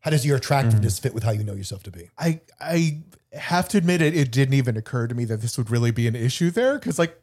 [0.00, 1.02] How does your attractiveness mm-hmm.
[1.02, 2.10] fit with how you know yourself to be?
[2.18, 4.16] I I have to admit it.
[4.16, 6.98] It didn't even occur to me that this would really be an issue there because
[6.98, 7.20] like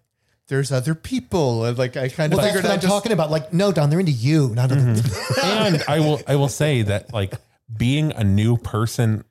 [0.47, 1.65] there's other people.
[1.65, 3.31] And like I kind of Well, that's figured what I I'm just talking about.
[3.31, 5.45] Like, no, Don, they're into you, not other mm-hmm.
[5.45, 7.33] and I will I will say that like
[7.75, 9.23] being a new person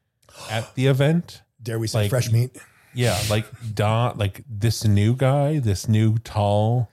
[0.50, 2.56] at the event, Dare we say Like- fresh meat?
[2.94, 6.90] yeah, like Don, like this new guy, this new tall,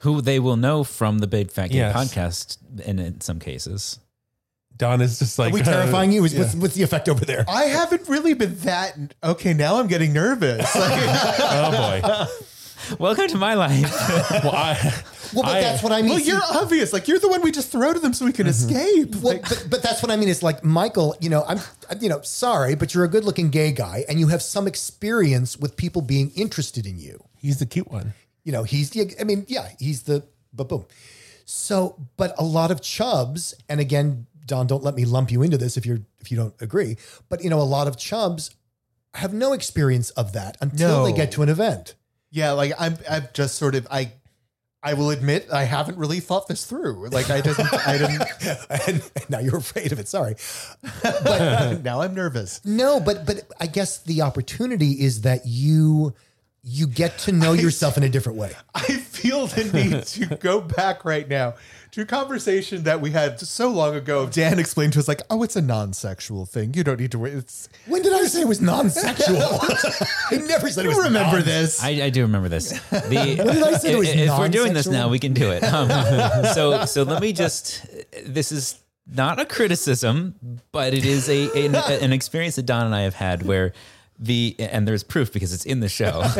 [0.00, 1.94] Who they will know from the Big Fat Gay Yes.
[1.94, 3.98] podcast, and in some cases.
[4.76, 6.24] Don is just like Are we terrifying you?
[6.24, 7.44] Is what's, what's the effect over there?
[7.46, 9.52] I haven't really been that okay.
[9.52, 10.74] Now I'm getting nervous.
[10.74, 10.92] Like,
[11.38, 12.26] oh boy.
[12.98, 13.92] Welcome to my life.
[14.42, 15.02] Well, I,
[15.34, 16.12] Well, but I- that's what I mean.
[16.12, 16.94] well, See, you're obvious.
[16.94, 18.74] Like you're the one we just throw to them so we can mm-hmm.
[18.74, 19.16] escape.
[19.16, 20.30] Well, Like, but, but that's what I mean.
[20.30, 21.14] It's like Michael.
[21.20, 21.58] You know, I'm.
[22.00, 25.76] You know, sorry, but you're a good-looking gay guy, and you have some experience with
[25.76, 27.22] people being interested in you.
[27.36, 28.14] he's the cute one.
[28.44, 28.90] You know, he's.
[28.90, 30.24] the- I mean, yeah, he's the.
[30.52, 30.86] But boom.
[31.44, 35.58] So, but a lot of chubs, and again, Don, don't let me lump you into
[35.58, 36.96] this if you're if you don't agree.
[37.28, 38.50] But you know, a lot of chubs
[39.14, 41.04] have no experience of that until No.
[41.04, 41.94] they get to an event.
[42.30, 42.96] yeah, like I'm.
[43.08, 43.86] I've just sort of.
[43.90, 44.12] I.
[44.82, 47.08] I will admit I haven't really thought this through.
[47.10, 47.86] Like I didn't.
[47.86, 48.22] I didn't.
[48.88, 50.08] and now you're afraid of it.
[50.08, 50.36] Sorry.
[51.02, 52.64] But now I'm nervous.
[52.64, 56.14] No, but but I guess the opportunity is that you
[56.62, 58.52] you get to know yourself in a different way.
[58.74, 61.54] I feel the need to go back right now
[61.92, 64.26] to a conversation that we had so long ago.
[64.28, 66.74] Dan explained to us like, "Oh, it's a non-sexual thing.
[66.74, 69.38] You don't need to worry." It's When did I say it was non-sexual?
[69.40, 70.96] I never said it was.
[70.96, 71.82] you remember non- this?
[71.82, 72.70] I, I do remember this.
[72.90, 75.50] The, did I say it was if, if we're doing this now, we can do
[75.50, 75.62] it.
[75.64, 75.88] Um,
[76.54, 77.86] so so let me just.
[78.24, 78.78] This is
[79.12, 83.14] not a criticism, but it is a an, an experience that Don and I have
[83.14, 83.72] had where
[84.20, 86.22] the and there's proof because it's in the show.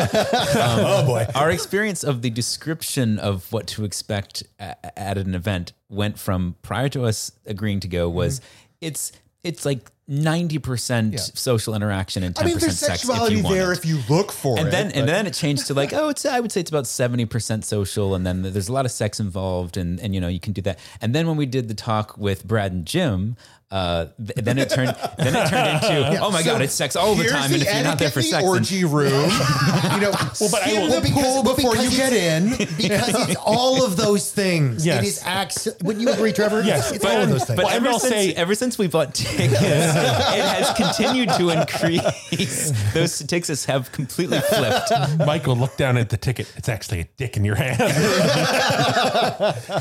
[0.51, 1.27] Um, oh boy.
[1.35, 6.57] Our experience of the description of what to expect a- at an event went from
[6.63, 8.17] prior to us agreeing to go mm-hmm.
[8.17, 8.41] was
[8.81, 9.13] it's
[9.43, 13.01] it's like ninety percent social interaction and I ten mean, percent there's sex.
[13.03, 13.79] sexuality if you want there it.
[13.79, 14.71] if you look for and it.
[14.71, 17.25] then and then it changed to like oh it's I would say it's about seventy
[17.25, 20.41] percent social and then there's a lot of sex involved and and you know you
[20.41, 23.37] can do that and then when we did the talk with Brad and Jim
[23.73, 26.97] uh th- then it turned then it turned into oh my So god it's sex
[26.97, 28.59] all the here's time and if you're not there for etiquette sex in the then-
[28.59, 29.31] orgy room,
[29.95, 32.51] you know, well, but I skim will- the pool Well, before you get in.
[32.77, 34.85] because it's all of those things.
[34.85, 35.03] Yes.
[35.03, 35.69] It is acts.
[35.85, 36.63] Wouldn't you agree, Trevor?
[36.63, 37.57] Yes, it's but- all of those things.
[37.57, 41.51] But Well, ever I'll since, say- ever since we bought tickets, it has continued to
[41.51, 42.73] increase.
[42.93, 44.91] Those statistics have completely flipped.
[45.25, 46.53] Michael, look down at the ticket.
[46.57, 47.79] It's actually a dick in your hand.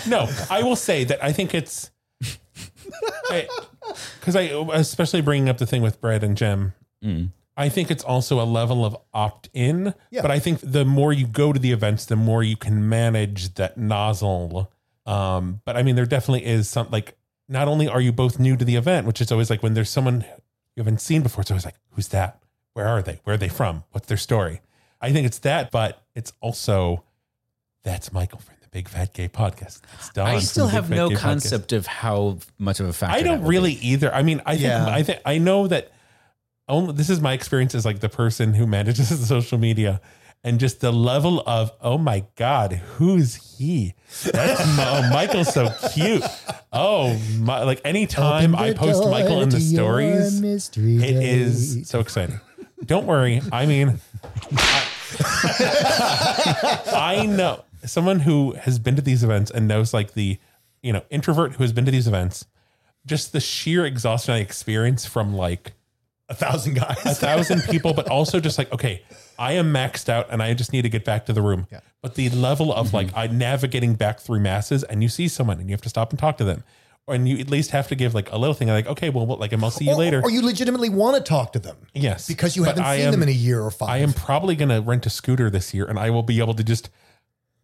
[0.08, 1.90] no, I will say that I think it's
[4.20, 4.42] because I,
[4.74, 6.74] especially bringing up the thing with Brad and Jim.
[7.58, 10.22] I think it's also a level of opt in, Yeah.
[10.22, 13.54] but I think the more you go to the events, the more you can manage
[13.56, 14.72] that nozzle.
[15.06, 17.16] Um, but I mean, there definitely is some like,
[17.48, 19.90] not only are you both new to the event, which is always like when there's
[19.90, 20.22] someone
[20.76, 22.40] you haven't seen before, it's always like, who's that?
[22.74, 23.20] Where are they?
[23.24, 23.84] Where are they from?
[23.92, 24.62] What's their story?
[25.02, 27.04] I think it's that, but it's also
[27.84, 29.82] that's Michael from the Big Fat Gay Podcast.
[30.14, 31.20] Don I still have no Gay Podcast.
[31.20, 33.18] concept of how much of a factor.
[33.18, 33.88] I don't really be.
[33.90, 34.14] either.
[34.14, 34.86] I mean, I think Yeah.
[34.88, 35.92] I think I know that
[36.68, 40.02] only this is my experience as like the person who manages the social media
[40.44, 43.94] and just the level of oh my god, who's he?
[44.24, 46.24] That's oh, Michael's so cute.
[46.72, 47.64] Oh my!
[47.64, 52.40] Like anytime I post Michael in the stories, it is so exciting.
[52.86, 53.42] Don't worry.
[53.52, 54.00] I mean,
[54.58, 54.86] I,
[57.22, 60.38] I know someone who has been to these events and knows like the,
[60.82, 62.46] you know, introvert who has been to these events,
[63.06, 65.74] just the sheer exhaustion I experience from like
[66.30, 69.04] a thousand guys, a thousand people, but also just like, okay,
[69.38, 71.68] I am maxed out and I just need to get back to the room.
[72.02, 73.18] But the level of like mm-hmm.
[73.18, 76.20] I navigating back through masses and you see someone and you have to stop and
[76.20, 76.64] talk to them.
[77.08, 79.40] And you at least have to give like a little thing like, okay, well, what,
[79.40, 80.22] like, um, I'll see you Or, later.
[80.22, 81.76] or you legitimately want to talk to them.
[81.96, 82.28] Yes.
[82.28, 83.90] Because you But haven't I seen am- them in a year or five.
[83.90, 86.54] I am probably going to rent a scooter this year, and I will be able
[86.54, 86.92] to just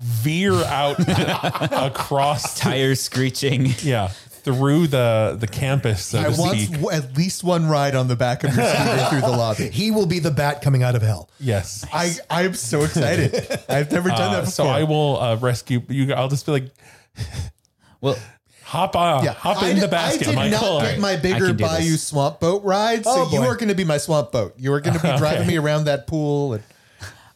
[0.05, 0.97] veer out
[1.71, 3.73] across, tires screeching.
[3.81, 4.07] yeah,
[4.43, 8.43] through the the campus, so I want w- at least one ride on the back
[8.43, 9.69] of your scooter through the lobby.
[9.73, 11.29] He will be the bat coming out of hell.
[11.39, 11.83] Yes.
[11.91, 13.33] I I'm so excited.
[13.67, 14.51] I've never done that Uh, before.
[14.51, 16.13] so I will uh, rescue you.
[16.13, 16.65] I'll just be like,
[18.01, 18.17] Well,
[18.63, 19.33] hop on, yeah.
[19.33, 20.79] hop I in did- the basket, I did Michael.
[20.79, 22.03] not get my bigger Bayou this.
[22.03, 23.47] swamp boat ride, so Oh, you boy.
[23.47, 24.53] are going to be my swamp boat.
[24.59, 26.53] You are going to be driving me around that pool.
[26.53, 26.63] And,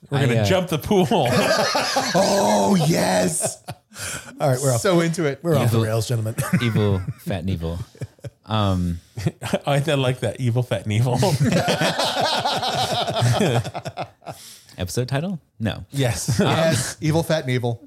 [0.10, 1.08] We're gonna uh, jump the pool.
[1.12, 3.64] oh yes,
[4.40, 4.82] All right, we're off.
[4.82, 5.40] so into it.
[5.44, 6.36] We're off the rails, gentlemen.
[6.62, 7.80] evil, fat and evil.
[8.46, 9.00] Um,
[9.68, 11.20] I like that evil, fat, and evil.
[14.78, 15.40] episode title?
[15.60, 15.86] No.
[15.92, 16.38] yes.
[16.40, 17.86] yes, evil, fat, and evil.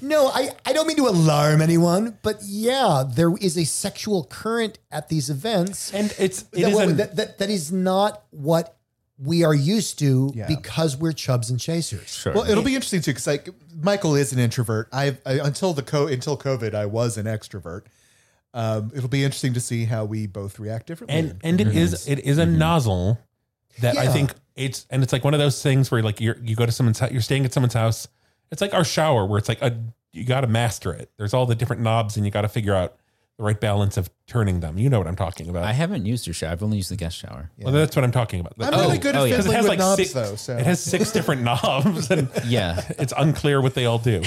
[0.00, 4.78] no, I, I don't mean to alarm anyone, but yeah, there is a sexual current
[4.90, 5.92] at these events.
[5.92, 8.76] and it's it that, is what- an- that, that, that is not what
[9.22, 10.46] we are used to Yeah.
[10.46, 12.08] because we're chubs and chasers.
[12.08, 12.32] Sure.
[12.32, 13.48] Well, it'll be interesting too, because like
[13.82, 14.88] Michael is an introvert.
[14.92, 17.82] I, I until the co until COVID, I was an extrovert.
[18.52, 21.16] Um, it'll be interesting to see how we both react differently.
[21.18, 23.18] and and it is it is a nozzle
[23.80, 26.56] that I think it's and it's like one of those things where like you're you
[26.56, 28.08] go to someone's house, you're staying at someone's house.
[28.50, 29.78] It's like our shower where it's like a
[30.12, 31.10] you got to master it.
[31.16, 32.96] There's all the different knobs and you got to figure out
[33.40, 34.78] the right balance of turning them.
[34.78, 35.64] You know what I'm talking about.
[35.64, 36.52] I haven't used your shower.
[36.52, 37.50] I've only used the guest shower.
[37.58, 38.52] Well, that's what I'm talking about.
[38.60, 39.36] I'm Oh, really good at oh, yeah.
[39.36, 40.36] 'cause fiddling with knobs, six, though.
[40.36, 42.80] So it has six different knobs and Yeah.
[42.98, 44.22] it's unclear what they all do.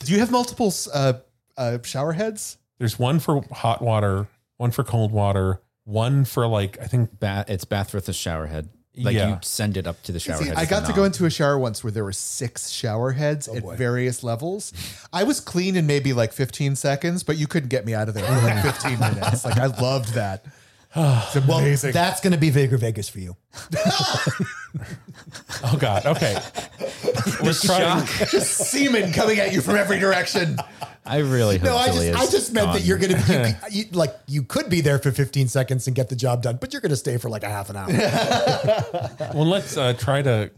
[0.00, 1.12] do you have multiple uh,
[1.56, 2.58] uh, shower heads?
[2.78, 7.48] There's one for hot water, one for cold water, one for like I think Bath,
[7.48, 8.68] it's bath with a shower head.
[8.96, 9.30] Like Yeah.
[9.30, 10.56] you send it up to the shower See, head.
[10.56, 13.56] I got to go into a shower once where there were six shower heads oh,
[13.56, 14.72] at various levels.
[15.12, 18.14] I was clean in maybe like 15 seconds, but you couldn't get me out of
[18.14, 19.44] there for like 15 minutes.
[19.44, 20.44] Like I loved that.
[20.96, 21.92] It's amazing.
[21.92, 23.36] That's going to be Vigor Vegas for you.
[25.64, 26.36] oh god, okay.
[27.42, 30.56] We're trying just semen coming at you from every direction.
[31.06, 32.86] I really hope No, I Julie just, is I just meant that gone.
[32.86, 36.08] you're going to be you, like you could be there for 15 seconds and get
[36.08, 37.88] the job done, but you're going to stay for like a half an hour.
[39.34, 40.50] well let's uh, try to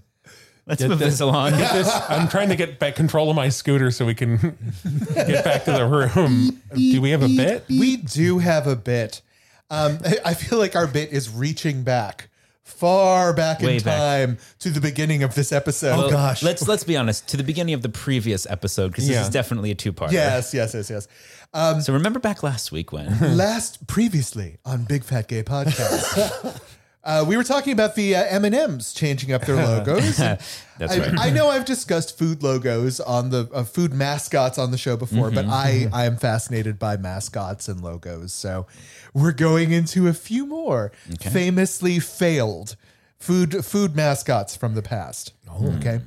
[0.66, 1.52] Let's get move this along.
[1.52, 4.36] get this I'm trying to get back control of my scooter so we can
[5.14, 6.60] get back to the room.
[6.74, 7.64] Do we have a bit?
[7.68, 9.22] We do have a bit.
[9.70, 12.28] Um, I- I feel like our bit is reaching back
[12.66, 13.96] far back Way in back.
[13.98, 15.98] time to the beginning of this episode.
[16.06, 16.42] Oh, gosh.
[16.42, 17.28] Let's let's be honest.
[17.28, 19.22] To the beginning of the previous episode, because this Yeah.
[19.22, 20.12] is definitely a two part.
[20.12, 21.08] Yes, yes, yes, yes.
[21.54, 26.60] Um, so remember back last week when Last previously on Big Fat Gay Podcast,
[27.06, 30.16] uh, we were talking about the uh, M and M's changing up their logos.
[30.16, 31.18] That's I, right.
[31.18, 35.30] I know I've discussed food logos on the uh, food mascots on the show before,
[35.30, 38.32] but I I am fascinated by mascots and logos.
[38.32, 38.66] So
[39.14, 40.90] we're going into a few more
[41.20, 42.74] famously failed
[43.18, 45.32] food food mascots from the past.
[45.76, 46.00] Okay.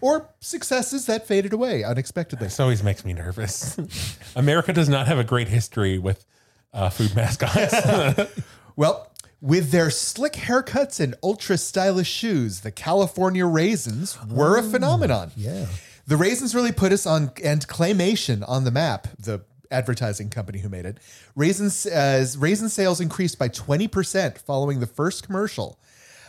[0.00, 2.46] Or successes that faded away unexpectedly.
[2.46, 3.78] This always makes me nervous.
[4.36, 6.24] America does not have a great history with
[6.72, 8.30] uh, food mascots.
[8.76, 15.32] Well, with their slick haircuts and ultra stylish shoes, the California Raisins were a phenomenon.
[15.36, 15.66] yeah.
[16.08, 19.40] The Raisins really put us on and Claymation on the map, the
[19.72, 20.98] advertising company who made it.
[21.34, 25.80] Raisins uh, raisin sales increased by 20% following the first commercial.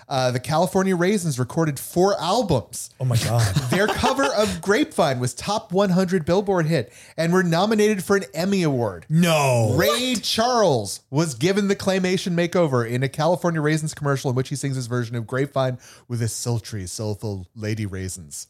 [0.10, 2.90] Uh, the California Raisins recorded four albums.
[3.00, 3.54] Oh my God.
[3.72, 8.64] Their cover of Grapevine was top 100 Billboard hit and were nominated for an Emmy
[8.64, 9.06] Award.
[9.10, 9.76] No.
[9.76, 14.56] Ray Charles was given the claymation makeover in a California Raisins commercial in which he
[14.56, 18.48] sings his version of Grapevine with his sultry, soulful lady raisins.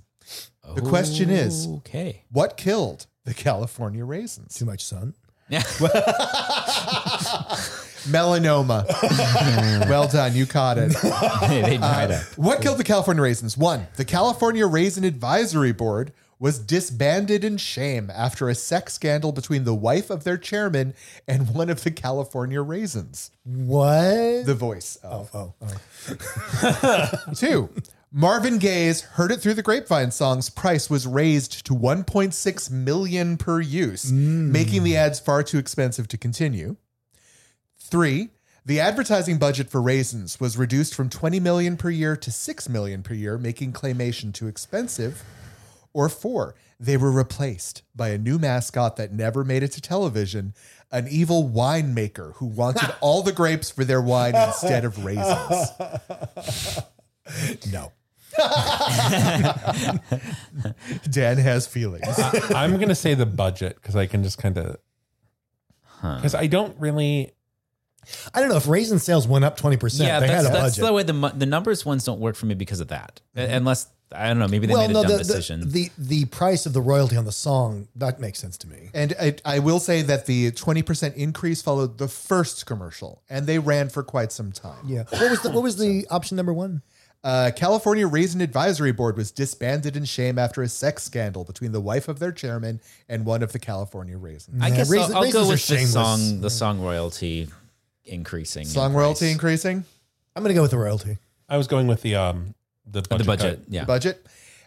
[0.76, 2.24] The question is, okay.
[2.30, 4.56] what killed the California Raisins?
[4.56, 5.14] Too much sun.
[5.50, 5.64] Yeah.
[8.08, 8.86] Melanoma.
[9.90, 10.90] well done, you caught it.
[11.42, 12.22] they uh, it.
[12.38, 13.58] What killed the California Raisins?
[13.58, 19.64] One, the California Raisin Advisory Board was disbanded in shame after a sex scandal between
[19.64, 20.94] the wife of their chairman
[21.28, 23.32] and one of the California Raisins.
[23.44, 24.46] What?
[24.46, 25.30] The voice of.
[25.34, 25.74] oh, oh.
[26.84, 27.12] oh.
[27.36, 27.70] Two,
[28.12, 33.60] Marvin Gaye's "Heard It Through the Grapevine" song's price was raised to 1.6 million per
[33.60, 34.52] use, hmm.
[34.52, 36.78] making the ads far too expensive to continue.
[37.90, 38.32] Three,
[38.66, 43.02] the advertising budget for Raisins was reduced from 20 million per year to 6 million
[43.02, 45.24] per year, making claymation too expensive.
[45.94, 50.54] Or four, they were replaced by a new mascot that never made it to television,
[50.92, 55.70] an evil winemaker who wanted all the grapes for their wine instead of raisins.
[57.72, 57.94] No.
[61.10, 62.20] Dan has feelings.
[62.54, 64.78] I'm going to say the budget because I can just kind of.
[66.02, 67.32] Because I don't really.
[68.34, 70.00] I don't know if raisin sales went up 20%.
[70.00, 70.86] Yeah, they that's, had a that's budget.
[70.86, 73.22] the way the mu- the numbers ones don't work for me because of that.
[73.36, 75.70] Unless I don't know, maybe they well, made a dumb the, decision.
[75.70, 78.90] the, the the price of the royalty on the song, that makes sense to me.
[78.94, 83.60] And I, I will say that the 20% increase followed the first commercial, and they
[83.60, 84.86] ran for quite some time.
[84.86, 85.04] Yeah.
[85.10, 86.84] What was the what was the option number one?
[87.24, 91.82] Uh, California Raisin Advisory Board was disbanded in shame after a sex scandal between the
[91.82, 94.62] wife of their chairman and one of the California Raisins.
[94.62, 97.50] I guess raisin- I'll, I'll go with the song the song royalty
[98.08, 98.64] increasing.
[98.64, 99.00] in Song price.
[99.00, 99.84] royalty increasing,
[100.36, 101.18] I'm going to go with the royalty.
[101.50, 103.18] I was going with the um the budget.
[103.20, 103.60] the budget.
[103.60, 103.74] cut.
[103.74, 103.86] Yeah.
[103.86, 104.26] budget.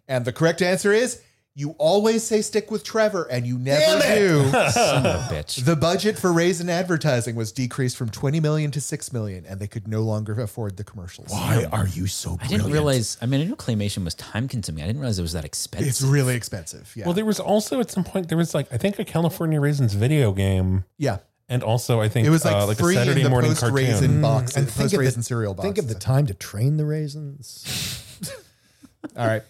[0.08, 1.22] And the correct answer is
[1.54, 4.50] you always say stick with Trevor, and you never do.
[4.70, 5.64] Son of a bitch.
[5.64, 9.66] The budget for Raisin advertising was decreased from 20 million to 6 million, and they
[9.66, 11.28] could no longer afford the commercials.
[11.28, 13.18] Why are you so I didn't realize.
[13.20, 14.84] I mean, I knew claymation was time consuming.
[14.84, 15.88] I didn't realize it was that expensive.
[15.88, 16.92] It's really expensive.
[16.96, 17.06] Yeah.
[17.06, 19.94] Well, there was also at some point there was like I think a California Raisins
[19.94, 21.18] video game, yeah.
[21.50, 23.60] And also I think It was like, uh, like a Saturday in the morning post
[23.60, 23.76] cartoon.
[23.76, 25.64] raisin box, and and think post of raisin the, cereal box.
[25.66, 28.02] Think of the time to train the raisins.
[29.16, 29.42] All right.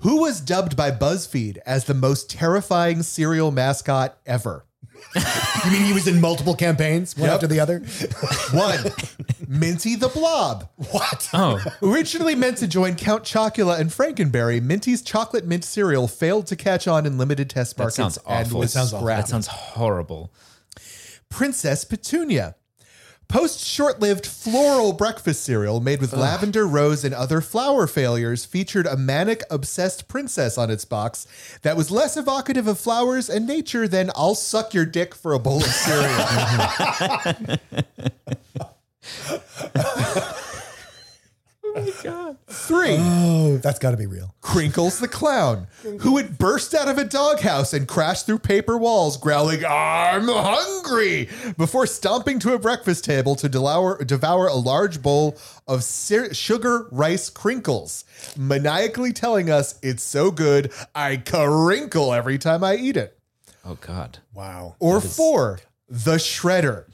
[0.00, 4.64] Who was dubbed by BuzzFeed as the most terrifying cereal mascot ever?
[5.64, 7.34] You mean he was in multiple campaigns, one Yep.
[7.34, 7.78] after the other?
[8.52, 8.78] One,
[9.48, 10.68] Minty the Blob.
[10.90, 11.30] What?
[11.32, 16.56] Oh, Originally meant to join Count Chocula and Frankenberry, Minty's chocolate mint cereal failed to
[16.56, 18.60] catch on in limited test that markets sounds and awful.
[18.60, 19.06] was That sounds awful.
[19.06, 19.22] scrapped.
[19.26, 20.32] That sounds horrible.
[21.34, 22.54] Princess Petunia.
[23.26, 28.86] Post short lived floral breakfast cereal made with lavender, rose, and other flower failures featured
[28.86, 31.26] a manic, obsessed princess on its box
[31.62, 35.40] that was less evocative of flowers and nature than I'll suck your dick for a
[35.40, 36.14] bowl of cereal.
[42.46, 42.96] Three.
[42.98, 44.34] Oh, that's got to be real.
[44.40, 45.66] Crinkles the clown,
[46.00, 51.28] who would burst out of a doghouse and crash through paper walls, growling, I'm hungry,
[51.56, 56.88] before stomping to a breakfast table to devour, devour a large bowl of cer- sugar
[56.90, 58.04] rice crinkles,
[58.36, 63.18] maniacally telling us it's so good, I crinkle every time I eat it.
[63.64, 64.18] Oh God.
[64.34, 64.76] Wow.
[64.78, 66.86] Or four, the shredder.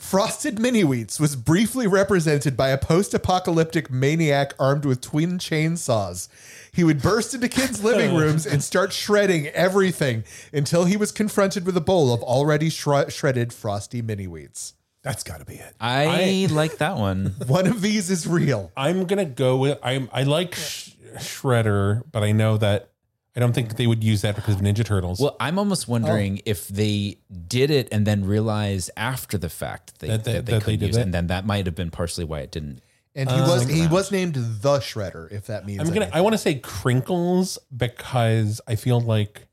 [0.00, 6.26] Frosted Mini Wheats was briefly represented by a post apocalyptic maniac armed with twin chainsaws.
[6.72, 10.24] He would burst into kids' living rooms and start shredding everything
[10.54, 14.72] until he was confronted with a bowl of already shre- shredded Frosty Mini Wheats.
[15.02, 15.74] That's got to be it.
[15.80, 17.34] I, like that one.
[17.46, 18.72] One of these is real.
[18.76, 22.90] I'm gonna go with I'm I like sh- Shredder, but I know that
[23.36, 25.20] I don't think they would use that because of Ninja Turtles.
[25.20, 26.42] Well, I'm almost wondering oh.
[26.46, 30.52] if they did it and then realized after the fact they, That that they- they,
[30.52, 31.02] that couldn't did use it, it?
[31.04, 32.80] and then that might have been partially why it didn't.
[33.14, 36.14] And he was he was named the Shredder, if that means I'm gonna anything.
[36.14, 39.48] I want to say Crinkles because I feel like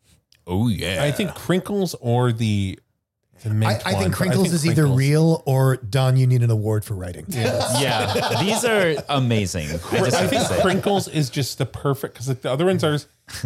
[0.45, 2.86] Oh yeah, I think Crinkles or the the mint
[3.45, 4.97] I, I think but Crinkles think is either Crinkles.
[4.97, 7.25] real or Don, you need an award for writing.
[7.29, 8.41] yeah.
[8.41, 9.67] These are amazing.
[9.91, 10.43] I I think.
[10.61, 12.97] Crinkles is just the perfect because the other ones are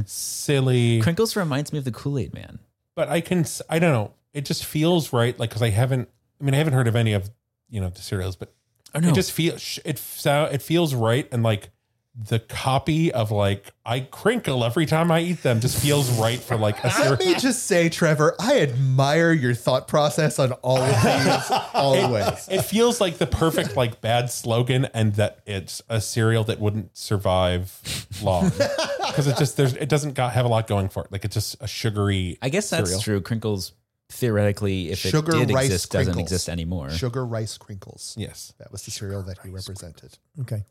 [0.06, 1.02] silly.
[1.02, 2.60] Crinkles reminds me of the Kool Aid Man.
[2.96, 4.14] but I can I don't know.
[4.34, 5.38] It just feels right.
[5.38, 6.10] Like because I haven't.
[6.40, 7.30] I mean, I haven't heard of any of
[7.70, 8.54] you know the cereals, but
[8.94, 11.70] Oh no, it just feels it so it feels right and like
[12.14, 16.58] the copy of like I crinkle every time I eat them just feels right for
[16.58, 21.04] like a Let me just say, Trevor, I admire your thought process on all of
[21.04, 22.50] these always.
[22.50, 26.96] It feels like the perfect like bad slogan, and that it's a cereal that wouldn't
[26.98, 28.50] survive long
[29.08, 31.12] because it just there's it doesn't got, have a lot going for it.
[31.14, 32.38] Like it's just a sugary.
[32.42, 33.02] I guess that's cereal.
[33.02, 33.22] true.
[33.22, 33.72] Crinkles
[34.10, 36.90] theoretically, if Sugar it did rice exist, doesn't exist anymore.
[36.90, 38.16] Sugar Rice Crinkles.
[38.18, 40.18] Yes, That was the cereal that he represented.
[40.42, 40.66] Okay.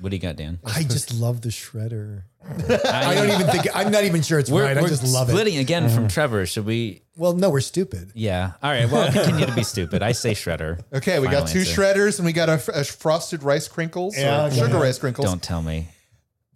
[0.00, 0.58] What do you got, Dan?
[0.64, 2.22] I just love the shredder.
[2.44, 4.76] I I don't even think, I'm not even sure it's We're, right.
[4.76, 5.32] I we're just love it.
[5.32, 6.08] splitting again from uh-huh.
[6.08, 6.46] Trevor.
[6.46, 7.02] Should we?
[7.16, 8.12] Well, no, we're stupid.
[8.14, 8.52] Yeah.
[8.62, 8.90] All right.
[8.90, 10.02] Well, I'll continue to be stupid.
[10.02, 10.80] I say Shredder.
[10.92, 11.80] Okay, we Final got two answer.
[11.82, 14.82] shredders and we got a, a frosted rice crinkles Yeah, or go sugar ahead.
[14.82, 15.26] rice crinkles.
[15.26, 15.88] Don't tell me.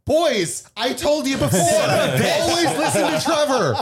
[0.05, 1.61] Boys, I told you before.
[1.61, 3.74] always listen to Trevor.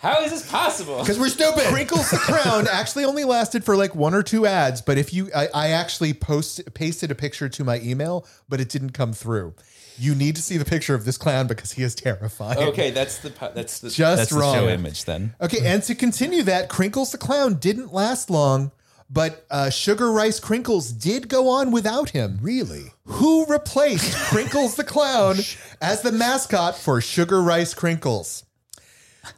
[0.00, 0.98] How is this possible?
[1.00, 1.64] Because we're stupid.
[1.64, 5.28] Crinkles the Clown actually only lasted for like one or two ads, but if you,
[5.36, 9.54] I, I actually post pasted a picture to my email, but it didn't come through.
[9.98, 12.58] You need to see the picture of this clown because he is terrifying.
[12.58, 14.54] Okay, that's the that's the Just that's the wrong.
[14.54, 15.34] show image then.
[15.38, 18.72] Okay, and to continue that, Crinkles the Clown didn't last long,
[19.10, 22.38] but uh, Sugar Rice Crinkles did go on without him.
[22.40, 22.94] Really?
[23.04, 25.36] Who replaced Crinkles the Clown
[25.82, 28.44] as the mascot for Sugar Rice Crinkles?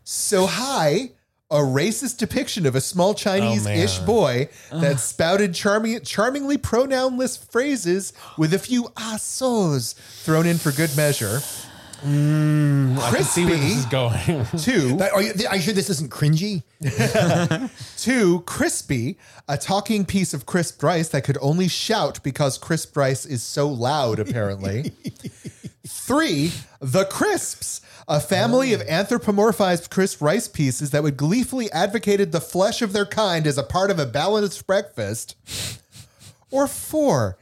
[0.05, 1.11] So, hi,
[1.51, 4.07] a racist depiction of a small Chinese ish oh, man.
[4.07, 10.97] boy that spouted charming, charmingly pronounless phrases with a few assos thrown in for good
[10.97, 11.41] measure.
[12.05, 14.47] Mm, I can see where this is Crispy, going.
[14.59, 16.64] two, That- Are you, are you sure this isn't cringy?
[17.97, 19.18] Two, crispy,
[19.49, 23.68] a talking piece of crisp rice that could only shout because crisp rice is so
[23.68, 24.91] loud, apparently.
[25.87, 32.40] Three, the crisps, a family of anthropomorphized crisp rice pieces that would gleefully advocated the
[32.40, 35.36] flesh of their kind as a part of a balanced breakfast.
[36.50, 37.38] Or four,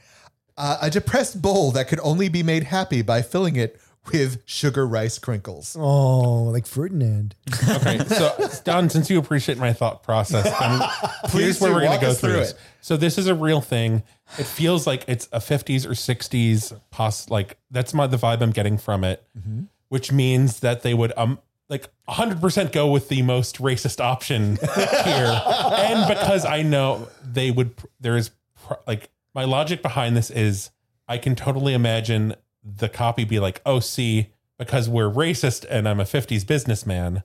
[0.57, 3.81] uh, a depressed bowl that could only be made happy by filling it
[4.13, 5.77] with sugar rice crinkles.
[5.79, 7.35] Oh, like Ferdinand.
[7.69, 10.89] Okay, so Don, since you appreciate my thought process, I'm,
[11.31, 11.75] here's where do.
[11.75, 12.51] we're going Walk to go us through through this.
[12.53, 12.59] it.
[12.81, 14.03] So this is a real thing.
[14.39, 18.53] It feels like it's a 50s or 60s pos like that's my the vibe I'm
[18.53, 19.63] getting from it, Mm-hmm.
[19.91, 21.39] Which means that they would um
[21.69, 24.57] like 100% go with the most racist option
[25.05, 25.41] here.
[25.47, 28.31] and because I know they would there is
[28.67, 30.71] pr- like my logic behind this is
[31.07, 32.35] I can totally imagine
[32.65, 37.23] the copy be like, "Oh, see, because we're racist and I'm a 50s businessman,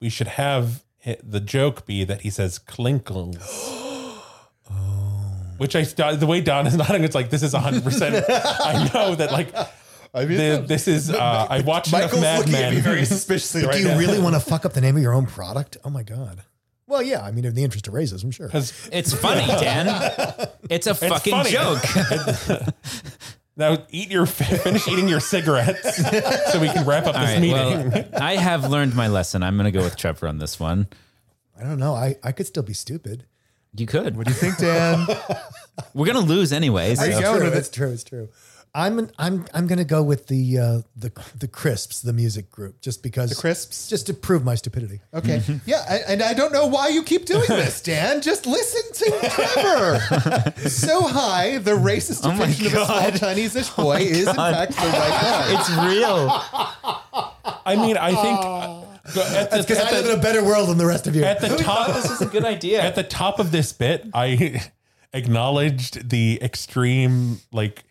[0.00, 0.84] we should have
[1.22, 3.38] the joke be that he says clinkles.
[5.58, 8.24] Which I the way Don is nodding, it's like this is hundred percent.
[8.28, 9.52] I know that like
[10.14, 11.10] I mean, the, this is.
[11.10, 13.98] Uh, I watched enough Michael's Mad looking at me very suspiciously right Do you now.
[13.98, 15.76] really want to fuck up the name of your own product?
[15.84, 16.42] Oh my god.
[16.86, 17.22] Well, yeah.
[17.22, 18.46] I mean, in the interest of racism, sure.
[18.46, 20.48] Because It's funny, Dan.
[20.70, 21.50] It's a fucking funny.
[21.50, 21.82] joke.
[23.56, 25.96] now eat your finish eating your cigarettes
[26.52, 27.40] so we can wrap up All this right.
[27.40, 27.90] meeting.
[27.90, 29.42] Well, I have learned my lesson.
[29.42, 30.86] I'm going to go with Trevor on this one.
[31.58, 31.94] I don't know.
[31.94, 33.26] I, I could still be stupid.
[33.74, 34.16] You could.
[34.16, 35.06] What do you think, Dan?
[35.92, 37.00] We're going to lose anyways.
[37.00, 37.44] Are you so- going true.
[37.46, 37.58] with it?
[37.58, 37.90] It's true.
[37.90, 38.28] It's true.
[38.74, 43.02] I'm I'm I'm gonna go with the uh, the the Crisps, the music group, just
[43.02, 43.88] because The Crisps?
[43.88, 45.00] just to prove my stupidity.
[45.14, 45.42] Okay.
[45.66, 48.20] Yeah, I, and I don't know why you keep doing this, Dan.
[48.20, 50.52] Just listen to Trevor.
[50.68, 54.86] So Hi, the racist Oh depiction of a small Chinese-ish boy is in fact the
[54.86, 55.60] right one.
[55.60, 56.28] It's real.
[57.66, 58.38] I mean, I think
[59.34, 61.24] at the, Because I live in a better world than the rest of you.
[61.24, 62.82] at the top this is a good idea.
[62.82, 64.62] at the top of this bit, I
[65.12, 67.84] acknowledged the extreme like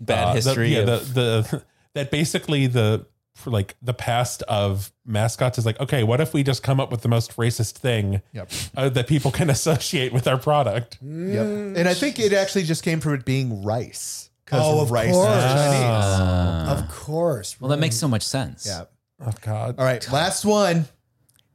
[0.00, 1.20] Bad uh, the- history yeah, of- the
[1.50, 1.62] the
[1.94, 6.42] that basically the for like the past of mascots is like okay, what if we
[6.42, 8.50] just come up with the most racist thing Yep.
[8.76, 10.98] uh, that people can associate with our product?
[11.02, 11.46] Yep.
[11.46, 14.30] And I think it actually just came from it being rice.
[14.52, 15.28] Oh, of rice course.
[15.36, 16.70] is Chinese.
[16.82, 17.60] of course.
[17.60, 18.66] well, that makes so much sense.
[18.66, 18.84] Yeah.
[19.24, 20.86] Oh God, All right, last one.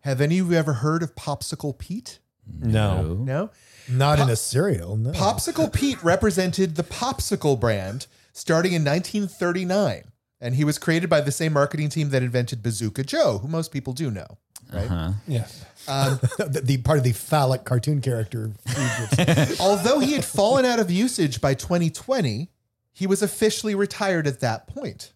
[0.01, 2.19] Have any of you ever heard of Popsicle Pete?
[2.59, 3.15] no.
[3.15, 3.49] No?
[3.89, 4.95] not in a cereal.
[4.97, 5.11] No.
[5.11, 10.03] Popsicle Pete represented the Popsicle brand starting in 1939.
[10.41, 13.71] And he was created by the same marketing team that invented Bazooka Joe, who most
[13.71, 14.27] people do know.
[14.71, 14.87] Right?
[14.87, 15.11] Huh?
[15.27, 15.65] Yes.
[15.87, 18.51] Um, the, the part of the phallic cartoon character.
[19.59, 22.49] Although he had fallen out of usage by 2020,
[22.91, 25.13] he was officially retired at that point.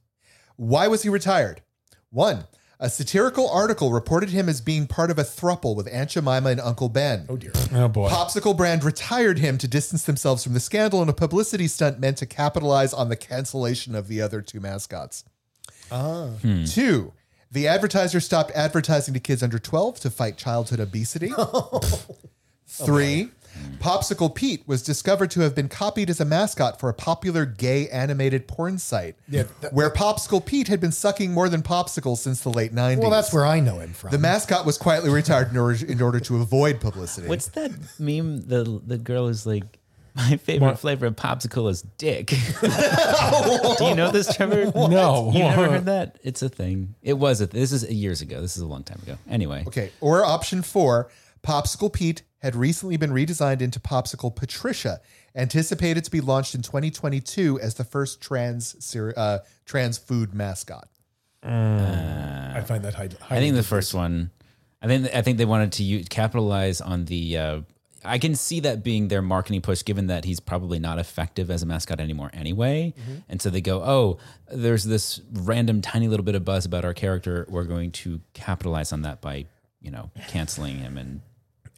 [0.56, 1.62] Why was he retired?
[2.12, 2.46] One,
[2.80, 6.62] a satirical article reported him as being part of a thruple with Aunt Jemima and
[6.62, 7.26] Uncle Ben.
[7.28, 7.52] oh dear.
[7.74, 8.10] Oh boy.
[8.10, 12.18] Popsicle brand retired him to distance themselves from the scandal in a publicity stunt meant
[12.18, 15.26] to capitalize on the cancellation of the other two mascots.
[15.92, 16.30] Ah.
[16.68, 17.14] Two,
[17.52, 21.34] the advertiser stopped advertising to kids under 12 to fight childhood obesity.
[22.68, 23.32] Three,
[23.80, 27.88] Popsicle Pete was discovered to have been copied as a mascot for a popular gay
[27.90, 32.42] animated porn site, Yeah, that- where Popsicle Pete had been sucking more than popsicles since
[32.42, 33.02] the late 90s.
[33.02, 34.12] Well, that's where I know him from.
[34.12, 37.28] the mascot was quietly retired in order, in order to avoid publicity.
[37.28, 38.48] What's that meme?
[38.48, 39.64] The the girl is like,
[40.16, 42.28] my favorite flavor of popsicle is dick.
[43.78, 44.72] Do you know this, Trevor?
[44.90, 45.32] No.
[45.34, 46.18] You never heard that?
[46.24, 46.96] It's a thing.
[47.02, 47.48] It was a.
[47.48, 48.42] This is years ago.
[48.42, 49.18] This is a long time ago.
[49.30, 49.92] Anyway, Okay.
[50.02, 51.10] Or option four,
[51.44, 55.02] Popsicle Pete had recently been redesigned into Popsicle Patricia,
[55.36, 60.88] anticipated to be launched in 2022 as the first trans uh, trans food mascot.
[62.56, 63.16] I find that highly.
[63.30, 64.32] I think the first one.
[64.82, 67.38] I think I think they wanted to use, capitalize on the.
[67.38, 67.62] Uh,
[68.06, 71.64] I can see that being their marketing push, given that he's probably not effective as
[71.64, 72.94] a mascot anymore anyway.
[73.28, 74.20] And so they go, "Oh,
[74.50, 77.46] there's this random tiny little bit of buzz about our character.
[77.50, 79.46] We're going to capitalize on that by,
[79.82, 81.20] you know, canceling him." And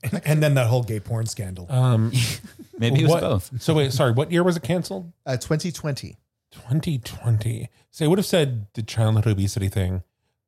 [0.25, 1.67] and then that whole gay porn scandal.
[1.71, 2.11] Um,
[2.77, 3.61] maybe it was What- both.
[3.61, 4.11] So wait, sorry.
[4.13, 5.11] What year was it canceled?
[5.25, 6.17] Uh, 2020.
[6.51, 7.69] 2020.
[7.91, 10.03] So I would have said the childhood obesity thing,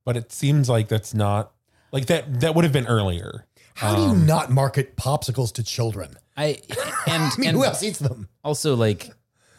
[0.05, 1.51] but it seems like that's not
[1.91, 2.41] like that.
[2.41, 3.45] That would have been earlier.
[3.75, 6.15] How do you not market popsicles to children?
[6.37, 6.59] I
[7.07, 8.27] and I mean, and who else eats them?
[8.43, 9.09] also like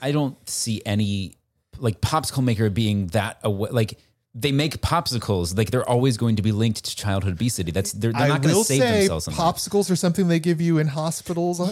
[0.02, 1.38] I don't see any
[1.78, 3.70] like popsicle maker being that away.
[3.70, 3.98] Like
[4.36, 7.70] they make popsicles, like they're always going to be linked to childhood obesity.
[7.70, 9.28] That's they're, they're I not going will to save say themselves.
[9.28, 11.60] On popsicles are something they give you in hospitals.
[11.60, 11.64] Uh,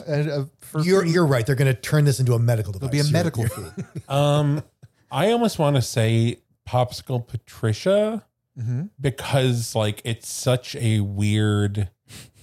[0.43, 1.45] uh, for You're you're right.
[1.45, 2.89] They're going to turn this into a medical device.
[2.89, 4.03] it'll be a You're- medical you're- food.
[4.09, 4.63] Um,
[5.11, 6.39] I almost want to say
[6.69, 8.25] popsicle Patricia
[8.59, 8.91] Mhm.
[9.01, 11.89] because like it's such a weird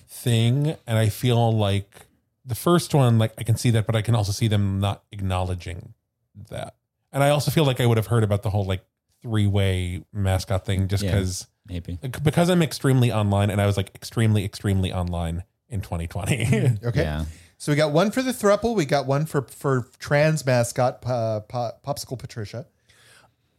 [0.08, 2.08] thing, and I feel like
[2.46, 5.04] the first one, like I can see that, but I can also see them not
[5.12, 5.94] acknowledging
[6.50, 6.76] that,
[7.14, 8.84] and I also feel like I would have heard about the whole like
[9.22, 11.12] three way mascot thing just Yeah.
[11.12, 16.78] because Maybe because I'm extremely online, and I was like extremely extremely online in 2020.
[16.84, 17.02] Okay.
[17.02, 17.26] Yeah.
[17.60, 18.76] So we got one for the thruple.
[18.76, 22.66] We got one for for trans mascot uh, Pop- Popsicle Patricia.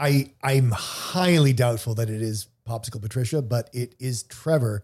[0.01, 4.83] I I'm highly doubtful that it is popsicle Patricia, but it is Trevor,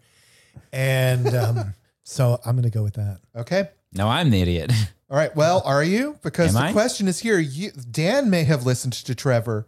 [0.72, 1.74] and um,
[2.05, 3.20] so I'm going to go with that.
[3.35, 3.70] Okay.
[3.93, 4.72] No, I'm the idiot.
[5.11, 5.35] All right.
[5.35, 6.18] Well, are you?
[6.22, 6.72] Because Am the I?
[6.72, 7.39] question is here.
[7.39, 9.66] You, Dan may have listened to Trevor,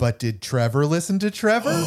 [0.00, 1.84] but did Trevor listen to Trevor?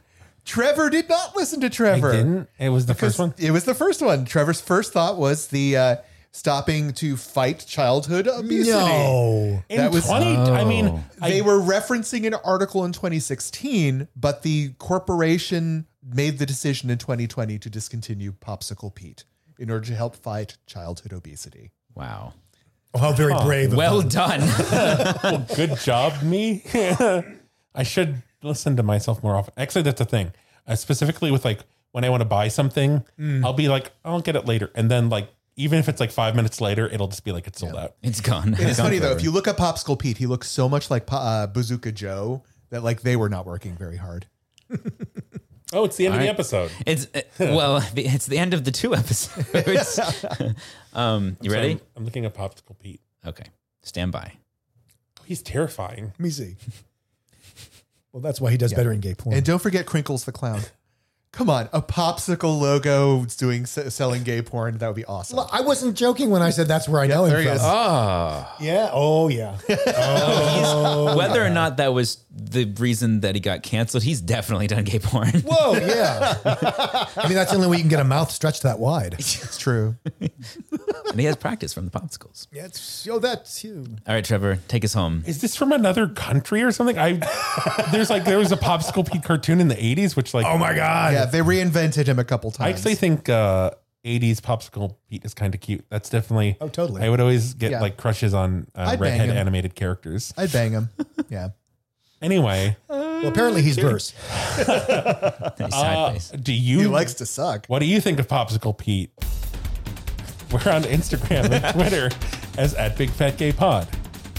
[0.44, 2.12] Trevor did not listen to I Trevor.
[2.12, 2.48] didn't.
[2.58, 3.34] It was the first one.
[3.38, 4.24] It was the first one.
[4.24, 5.96] Trevor's first thought was the uh,
[6.32, 8.70] stopping to fight childhood obesity.
[8.70, 11.04] No, In That was- 20, I mean, Oh.
[11.20, 16.98] I They were referencing an article in 2016, but the corporation made the decision in
[16.98, 19.24] 2020 to discontinue Popsicle Pete
[19.58, 21.70] in order to help fight childhood obesity.
[21.94, 22.32] Wow.
[22.94, 23.70] Oh, how very brave.
[23.72, 24.08] of Well them.
[24.08, 25.46] done.
[25.54, 26.64] Good job, me.
[27.74, 29.54] I should listen to myself more often.
[29.56, 30.32] Actually, that's the thing.
[30.66, 31.60] Uh, specifically with like
[31.92, 33.04] when I want to buy something,
[33.44, 36.34] I'll be like, I'll get it later, and then like even if it's like five
[36.36, 37.94] minutes later, it'll just be like it's sold out.
[38.02, 38.54] it's gone.
[38.54, 41.06] It's gone funny though, if you look at Popsicle Pete, he looks so much like
[41.06, 44.26] Pa- uh, Bazooka Joe that like they were not working very hard.
[45.72, 46.34] Oh, it's the end of the right.
[46.34, 46.72] episode.
[46.84, 50.00] It's uh, well, it's the end of the two episodes.
[50.94, 51.72] um, you ready?
[51.72, 53.00] I'm, I'm looking at Popsicle Pete.
[53.24, 53.44] Okay,
[53.82, 54.32] stand by.
[55.24, 56.06] He's terrifying.
[56.06, 56.56] Let me see.
[58.12, 59.36] Well, that's why he does better in gay porn.
[59.36, 60.60] And don't forget Crinkles the Clown.
[61.32, 64.78] Come on, a popsicle logo doing selling gay porn.
[64.78, 65.36] That would be awesome.
[65.36, 67.56] Well, I wasn't joking when I said that's where I know there him he from.
[67.56, 67.62] is.
[67.64, 68.90] Oh, Yeah.
[68.92, 69.56] Oh, yeah.
[71.14, 74.98] whether or not that was the reason that he got canceled, he's definitely done gay
[74.98, 75.28] porn.
[75.46, 75.74] Whoa.
[75.74, 76.36] Yeah.
[77.16, 79.16] I mean, that's the only way you can get a mouth stretched that wide.
[79.50, 79.96] It's true.
[80.20, 82.46] and he has practice from the popsicles.
[82.52, 82.64] Yeah.
[82.66, 83.84] It's, oh, that's you.
[84.06, 85.22] All right, Trevor, take us home.
[85.26, 86.98] Is this from another country or something?
[86.98, 87.12] I
[87.90, 90.74] there's like there was a Popsicle Pete cartoon in the 80s, which like Oh my
[90.74, 91.12] God.
[91.14, 92.66] Yeah, they reinvented him a couple times.
[92.66, 93.70] I actually think uh
[94.04, 95.84] 80s Popsicle Pete is kind of cute.
[95.90, 97.02] That's definitely Oh, totally.
[97.02, 97.80] I would always get Yeah.
[97.80, 99.36] like crushes on uh, I'd bang redhead him.
[99.36, 100.32] animated characters.
[100.36, 100.88] I'd bang him.
[101.28, 101.50] Yeah.
[102.22, 104.12] Anyway, Well, apparently he's verse.
[104.58, 106.30] Nice uh, sideways.
[106.30, 107.66] do you He likes to suck.
[107.66, 109.10] What do you think of Popsicle Pete?
[110.50, 112.10] We're on Instagram and Twitter
[112.58, 113.86] as at Big Fat Gay Pod.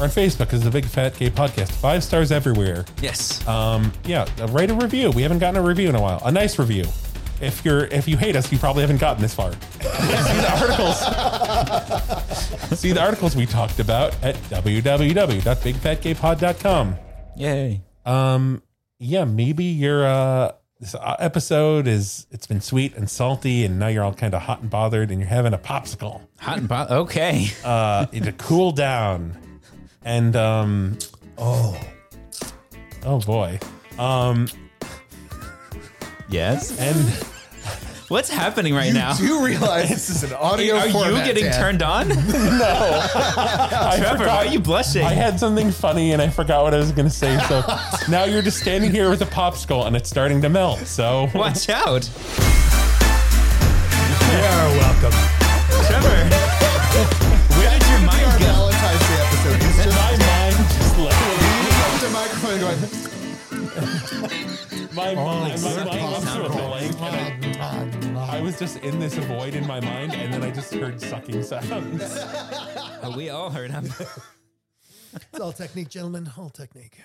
[0.02, 1.70] We're on Facebook as the Big Fat Gay Podcast.
[1.74, 2.86] Five stars everywhere.
[3.04, 3.48] yes.
[3.48, 5.12] Um, yeah, write a review.
[5.12, 6.20] We haven't gotten a review in a while.
[6.26, 6.86] A nice review.
[7.40, 9.52] If you're if you hate us, you probably haven't gotten this far.
[9.52, 11.00] See the articles.
[12.80, 16.96] See the articles we talked about at www.bigfatgaypod.com.
[17.38, 17.82] Yay.
[18.04, 18.64] Um,
[18.98, 23.90] yeah, maybe your uh, this uh, episode is it's been sweet and salty, and now
[23.90, 26.88] you're all kind of hot and bothered, and you're having a popsicle Hot and bo-
[26.90, 27.50] okay.
[27.64, 29.38] uh, to cool down.
[30.04, 30.98] And um,
[31.38, 31.80] Oh.
[33.06, 33.60] oh boy,
[34.00, 34.48] um,
[36.30, 36.78] Yes.
[36.80, 36.98] and
[38.10, 39.14] What's happening right You now?
[39.14, 41.54] do realize this is an audio Are you format, getting Dan.
[41.62, 42.10] turned on?
[42.10, 42.16] No.
[42.28, 45.06] I Trevor, why are you blushing?
[45.06, 47.40] I had something funny and I forgot what I was going to say.
[47.48, 47.62] So
[48.10, 50.80] now you're just standing here with a popsicle and it's starting to melt.
[50.80, 52.10] So Watch out.
[54.30, 54.42] You're
[54.78, 55.41] welcome.
[65.06, 67.02] My mind, my something mind went to a blank.
[67.02, 70.74] and I, I was just in this void in my mind and then I just
[70.74, 72.02] heard sucking sounds.
[73.04, 73.90] Oh, we all heard him.
[75.14, 76.32] It's all technique, gentlemen.
[76.38, 76.98] All technique.